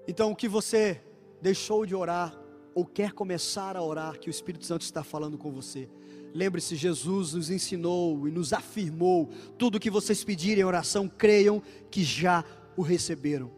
Então, 0.06 0.34
o 0.34 0.36
que 0.36 0.50
você 0.50 1.02
deixou 1.42 1.86
de 1.86 1.96
orar 1.96 2.38
ou 2.76 2.86
quer 2.86 3.14
começar 3.14 3.78
a 3.78 3.82
orar, 3.82 4.20
que 4.20 4.30
o 4.30 4.30
Espírito 4.30 4.66
Santo 4.66 4.82
está 4.82 5.06
falando 5.06 5.38
com 5.38 5.54
você. 5.54 5.90
Lembre-se, 6.34 6.76
Jesus 6.76 7.34
nos 7.34 7.50
ensinou 7.50 8.28
e 8.28 8.32
nos 8.32 8.52
afirmou: 8.52 9.30
tudo 9.58 9.80
que 9.80 9.90
vocês 9.90 10.22
pedirem 10.26 10.64
em 10.64 10.66
oração, 10.66 11.08
creiam 11.08 11.64
que 11.90 12.04
já 12.04 12.44
o 12.76 12.82
receberam. 12.82 13.57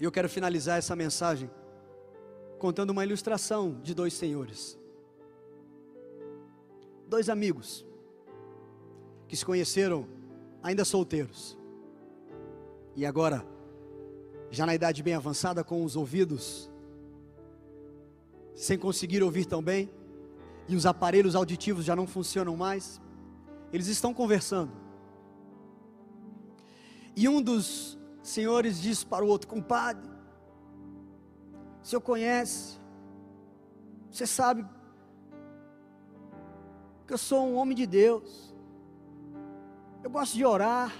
E 0.00 0.04
eu 0.04 0.12
quero 0.12 0.28
finalizar 0.28 0.78
essa 0.78 0.94
mensagem 0.94 1.50
contando 2.58 2.90
uma 2.90 3.04
ilustração 3.04 3.80
de 3.82 3.94
dois 3.94 4.14
senhores. 4.14 4.78
Dois 7.08 7.28
amigos 7.28 7.84
que 9.26 9.36
se 9.36 9.44
conheceram 9.44 10.06
ainda 10.62 10.84
solteiros. 10.84 11.58
E 12.94 13.04
agora, 13.04 13.44
já 14.50 14.64
na 14.64 14.74
idade 14.74 15.02
bem 15.02 15.14
avançada, 15.14 15.62
com 15.64 15.84
os 15.84 15.96
ouvidos 15.96 16.70
sem 18.54 18.76
conseguir 18.76 19.22
ouvir 19.22 19.46
tão 19.46 19.62
bem, 19.62 19.88
e 20.68 20.74
os 20.74 20.84
aparelhos 20.84 21.36
auditivos 21.36 21.84
já 21.84 21.94
não 21.94 22.06
funcionam 22.06 22.56
mais, 22.56 23.00
eles 23.72 23.86
estão 23.86 24.12
conversando. 24.12 24.72
E 27.14 27.28
um 27.28 27.40
dos 27.40 27.97
senhores 28.28 28.80
disse 28.80 29.04
para 29.04 29.24
o 29.24 29.28
outro: 29.28 29.48
compadre, 29.48 30.08
o 31.82 31.86
senhor 31.86 32.00
conhece, 32.00 32.78
você 34.10 34.26
sabe 34.26 34.66
que 37.06 37.12
eu 37.12 37.18
sou 37.18 37.46
um 37.46 37.56
homem 37.56 37.74
de 37.74 37.86
Deus, 37.86 38.54
eu 40.02 40.10
gosto 40.10 40.34
de 40.34 40.44
orar, 40.44 40.92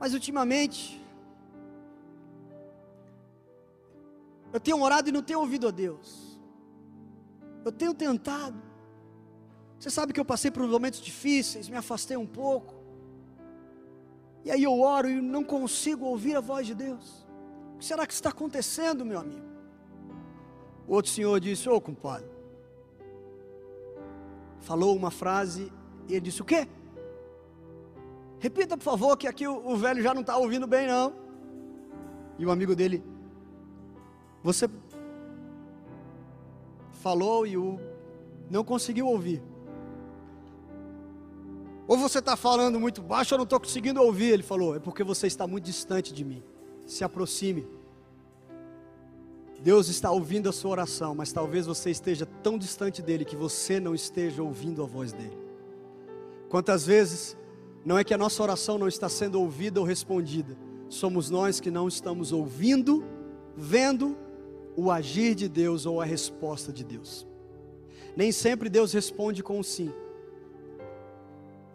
mas 0.00 0.14
ultimamente 0.14 1.04
eu 4.52 4.60
tenho 4.60 4.80
orado 4.80 5.08
e 5.08 5.12
não 5.12 5.22
tenho 5.22 5.40
ouvido 5.40 5.68
a 5.68 5.70
Deus, 5.70 6.40
eu 7.64 7.72
tenho 7.72 7.92
tentado. 7.92 8.68
Você 9.78 9.90
sabe 9.90 10.12
que 10.12 10.18
eu 10.18 10.24
passei 10.24 10.50
por 10.50 10.66
momentos 10.66 11.00
difíceis, 11.00 11.68
me 11.68 11.76
afastei 11.76 12.16
um 12.16 12.26
pouco. 12.26 12.77
E 14.44 14.50
aí 14.50 14.62
eu 14.62 14.80
oro 14.80 15.08
e 15.08 15.20
não 15.20 15.44
consigo 15.44 16.04
ouvir 16.06 16.36
a 16.36 16.40
voz 16.40 16.66
de 16.66 16.74
Deus. 16.74 17.26
O 17.74 17.78
que 17.78 17.84
será 17.84 18.06
que 18.06 18.12
está 18.12 18.30
acontecendo, 18.30 19.04
meu 19.04 19.18
amigo? 19.18 19.46
O 20.86 20.94
outro 20.94 21.10
senhor 21.10 21.38
disse: 21.38 21.68
Ô 21.68 21.76
oh, 21.76 21.80
compadre, 21.80 22.28
falou 24.60 24.96
uma 24.96 25.10
frase 25.10 25.72
e 26.08 26.12
ele 26.12 26.20
disse: 26.20 26.42
O 26.42 26.44
quê? 26.44 26.66
Repita, 28.38 28.76
por 28.76 28.84
favor, 28.84 29.16
que 29.16 29.26
aqui 29.26 29.46
o, 29.46 29.56
o 29.66 29.76
velho 29.76 30.02
já 30.02 30.14
não 30.14 30.20
está 30.20 30.36
ouvindo 30.36 30.66
bem, 30.66 30.86
não. 30.86 31.12
E 32.38 32.46
o 32.46 32.50
amigo 32.50 32.74
dele, 32.74 33.02
você 34.42 34.68
falou 36.92 37.46
e 37.46 37.56
o 37.56 37.78
não 38.50 38.64
conseguiu 38.64 39.06
ouvir. 39.06 39.42
Ou 41.88 41.96
você 41.96 42.18
está 42.18 42.36
falando 42.36 42.78
muito 42.78 43.00
baixo, 43.00 43.32
eu 43.32 43.38
não 43.38 43.44
estou 43.44 43.58
conseguindo 43.58 44.02
ouvir. 44.02 44.26
Ele 44.26 44.42
falou: 44.42 44.76
É 44.76 44.78
porque 44.78 45.02
você 45.02 45.26
está 45.26 45.46
muito 45.46 45.64
distante 45.64 46.12
de 46.12 46.22
mim. 46.22 46.42
Se 46.86 47.02
aproxime. 47.02 47.66
Deus 49.60 49.88
está 49.88 50.10
ouvindo 50.10 50.48
a 50.48 50.52
sua 50.52 50.70
oração, 50.70 51.14
mas 51.14 51.32
talvez 51.32 51.66
você 51.66 51.90
esteja 51.90 52.24
tão 52.44 52.56
distante 52.56 53.02
dele 53.02 53.24
que 53.24 53.34
você 53.34 53.80
não 53.80 53.94
esteja 53.94 54.42
ouvindo 54.42 54.82
a 54.82 54.86
voz 54.86 55.12
dele. 55.12 55.36
Quantas 56.48 56.86
vezes 56.86 57.36
não 57.84 57.98
é 57.98 58.04
que 58.04 58.14
a 58.14 58.18
nossa 58.18 58.40
oração 58.42 58.78
não 58.78 58.86
está 58.86 59.08
sendo 59.08 59.40
ouvida 59.40 59.80
ou 59.80 59.86
respondida, 59.86 60.56
somos 60.88 61.28
nós 61.28 61.58
que 61.58 61.70
não 61.70 61.88
estamos 61.88 62.32
ouvindo, 62.32 63.04
vendo 63.56 64.16
o 64.76 64.92
agir 64.92 65.34
de 65.34 65.48
Deus 65.48 65.86
ou 65.86 66.00
a 66.00 66.04
resposta 66.04 66.72
de 66.72 66.84
Deus. 66.84 67.26
Nem 68.16 68.30
sempre 68.30 68.68
Deus 68.68 68.92
responde 68.92 69.42
com 69.42 69.58
um 69.58 69.62
sim. 69.62 69.92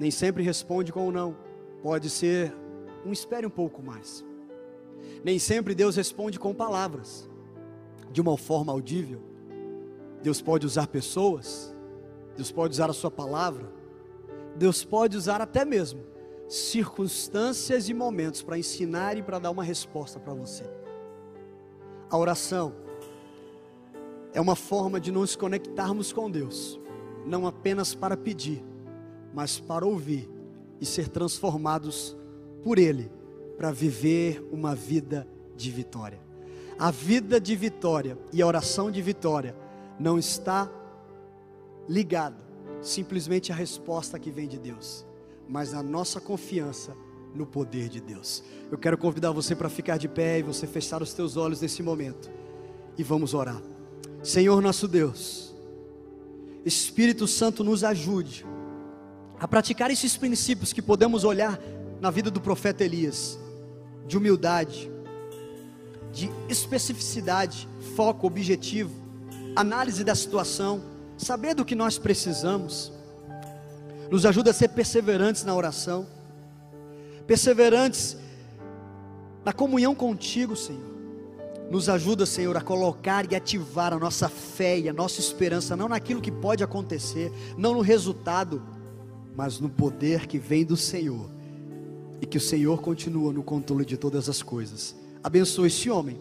Nem 0.03 0.11
sempre 0.11 0.43
responde 0.43 0.91
com 0.91 1.07
um 1.07 1.11
não. 1.11 1.33
Pode 1.81 2.09
ser 2.09 2.53
um 3.05 3.13
espere 3.13 3.47
um 3.47 3.49
pouco 3.49 3.81
mais. 3.81 4.21
Nem 5.23 5.39
sempre 5.39 5.73
Deus 5.73 5.95
responde 5.95 6.37
com 6.37 6.53
palavras, 6.53 7.29
de 8.11 8.19
uma 8.19 8.37
forma 8.37 8.73
audível. 8.73 9.21
Deus 10.21 10.41
pode 10.41 10.65
usar 10.65 10.87
pessoas, 10.87 11.73
Deus 12.35 12.51
pode 12.51 12.73
usar 12.73 12.89
a 12.89 12.93
sua 12.93 13.09
palavra, 13.09 13.65
Deus 14.57 14.83
pode 14.83 15.15
usar 15.15 15.39
até 15.39 15.63
mesmo 15.63 16.01
circunstâncias 16.49 17.87
e 17.87 17.93
momentos 17.93 18.43
para 18.43 18.57
ensinar 18.57 19.17
e 19.17 19.23
para 19.23 19.39
dar 19.39 19.51
uma 19.51 19.63
resposta 19.63 20.19
para 20.19 20.33
você. 20.33 20.65
A 22.09 22.17
oração 22.17 22.75
é 24.33 24.41
uma 24.41 24.57
forma 24.57 24.99
de 24.99 25.13
nos 25.13 25.37
conectarmos 25.37 26.11
com 26.11 26.29
Deus, 26.29 26.77
não 27.25 27.47
apenas 27.47 27.95
para 27.95 28.17
pedir, 28.17 28.61
mas 29.33 29.59
para 29.59 29.85
ouvir 29.85 30.29
e 30.79 30.85
ser 30.85 31.07
transformados 31.07 32.15
por 32.63 32.77
Ele, 32.77 33.11
para 33.57 33.71
viver 33.71 34.45
uma 34.51 34.75
vida 34.75 35.27
de 35.55 35.71
vitória. 35.71 36.19
A 36.77 36.91
vida 36.91 37.39
de 37.39 37.55
vitória 37.55 38.17
e 38.31 38.41
a 38.41 38.47
oração 38.47 38.91
de 38.91 39.01
vitória 39.01 39.55
não 39.99 40.17
está 40.17 40.69
ligado 41.87 42.43
simplesmente 42.81 43.51
à 43.51 43.55
resposta 43.55 44.19
que 44.19 44.29
vem 44.29 44.47
de 44.47 44.59
Deus, 44.59 45.05
mas 45.47 45.73
a 45.73 45.81
nossa 45.81 46.19
confiança 46.19 46.95
no 47.33 47.45
poder 47.45 47.89
de 47.89 47.99
Deus. 47.99 48.43
Eu 48.69 48.77
quero 48.77 48.97
convidar 48.97 49.31
você 49.31 49.55
para 49.55 49.69
ficar 49.69 49.97
de 49.97 50.07
pé 50.07 50.39
e 50.39 50.43
você 50.43 50.67
fechar 50.67 51.01
os 51.01 51.13
teus 51.13 51.37
olhos 51.37 51.61
nesse 51.61 51.81
momento 51.81 52.29
e 52.97 53.03
vamos 53.03 53.33
orar. 53.33 53.61
Senhor 54.21 54.61
nosso 54.61 54.87
Deus, 54.87 55.53
Espírito 56.65 57.27
Santo 57.27 57.63
nos 57.63 57.83
ajude 57.83 58.45
a 59.43 59.47
praticar 59.47 59.91
esses 59.91 60.15
princípios 60.15 60.71
que 60.71 60.81
podemos 60.81 61.25
olhar 61.25 61.59
na 61.99 62.09
vida 62.09 62.31
do 62.31 62.39
profeta 62.39 62.81
Elias, 62.81 63.37
de 64.07 64.17
humildade, 64.17 64.89
de 66.13 66.31
especificidade, 66.47 67.67
foco, 67.93 68.25
objetivo, 68.25 68.93
análise 69.53 70.01
da 70.01 70.15
situação, 70.15 70.81
saber 71.17 71.53
do 71.55 71.65
que 71.65 71.75
nós 71.75 71.97
precisamos. 71.97 72.89
Nos 74.09 74.25
ajuda 74.25 74.51
a 74.51 74.53
ser 74.53 74.69
perseverantes 74.69 75.43
na 75.43 75.53
oração, 75.53 76.07
perseverantes 77.27 78.15
na 79.43 79.51
comunhão 79.51 79.93
contigo, 79.93 80.55
Senhor. 80.55 80.93
Nos 81.69 81.89
ajuda, 81.89 82.25
Senhor, 82.25 82.55
a 82.55 82.61
colocar 82.61 83.29
e 83.29 83.35
ativar 83.35 83.91
a 83.91 83.99
nossa 83.99 84.29
fé 84.29 84.79
e 84.79 84.87
a 84.87 84.93
nossa 84.93 85.19
esperança, 85.19 85.75
não 85.75 85.89
naquilo 85.89 86.21
que 86.21 86.31
pode 86.31 86.63
acontecer, 86.63 87.29
não 87.57 87.73
no 87.73 87.81
resultado, 87.81 88.63
mas 89.35 89.59
no 89.59 89.69
poder 89.69 90.27
que 90.27 90.37
vem 90.37 90.63
do 90.63 90.77
Senhor. 90.77 91.29
E 92.21 92.25
que 92.25 92.37
o 92.37 92.41
Senhor 92.41 92.81
continua 92.81 93.33
no 93.33 93.43
controle 93.43 93.85
de 93.85 93.97
todas 93.97 94.29
as 94.29 94.41
coisas. 94.41 94.95
Abençoe 95.23 95.67
esse 95.67 95.89
homem, 95.89 96.19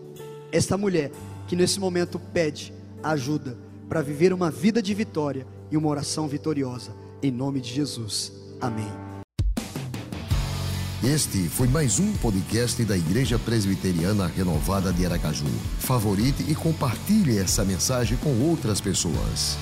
esta 0.51 0.77
mulher, 0.77 1.11
que 1.47 1.57
nesse 1.57 1.79
momento 1.79 2.19
pede 2.19 2.73
ajuda 3.03 3.57
para 3.89 4.03
viver 4.03 4.33
uma 4.33 4.51
vida 4.51 4.81
de 4.81 4.95
vitória 4.95 5.47
e 5.71 5.77
uma 5.77 5.89
oração 5.89 6.27
vitoriosa. 6.27 6.93
Em 7.23 7.31
nome 7.31 7.61
de 7.61 7.73
Jesus. 7.73 8.33
Amém. 8.61 8.91
Este 11.05 11.49
foi 11.49 11.67
mais 11.67 11.99
um 11.99 12.13
podcast 12.19 12.85
da 12.85 12.97
Igreja 12.97 13.37
Presbiteriana 13.37 14.29
Renovada 14.29 14.93
de 14.93 15.05
Aracaju. 15.05 15.47
Favorite 15.81 16.45
e 16.49 16.55
compartilhe 16.55 17.39
essa 17.39 17.65
mensagem 17.65 18.17
com 18.19 18.41
outras 18.41 18.81
pessoas. 18.81 19.59